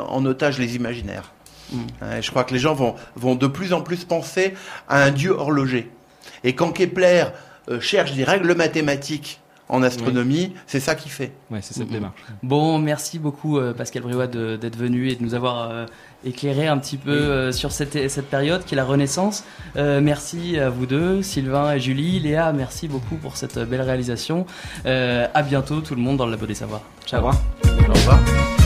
[0.09, 1.33] en otage les imaginaires.
[1.73, 1.79] Mm.
[2.21, 4.55] Je crois que les gens vont, vont de plus en plus penser
[4.89, 5.91] à un dieu horloger.
[6.45, 7.25] Et quand Kepler
[7.69, 11.33] euh, cherche des règles mathématiques en astronomie, c'est ça qu'il fait.
[11.51, 12.21] Ouais, c'est cette démarche.
[12.45, 15.87] Bon, merci beaucoup euh, Pascal Briouat d'être venu et de nous avoir euh,
[16.25, 19.43] éclairé un petit peu euh, sur cette, cette période qui est la Renaissance.
[19.75, 22.21] Euh, merci à vous deux, Sylvain et Julie.
[22.21, 24.47] Léa, merci beaucoup pour cette belle réalisation.
[24.87, 26.83] Euh, à bientôt tout le monde dans le Labo des Savoirs.
[27.05, 27.25] Ciao.
[27.25, 27.43] Au revoir.
[27.89, 28.66] Au revoir.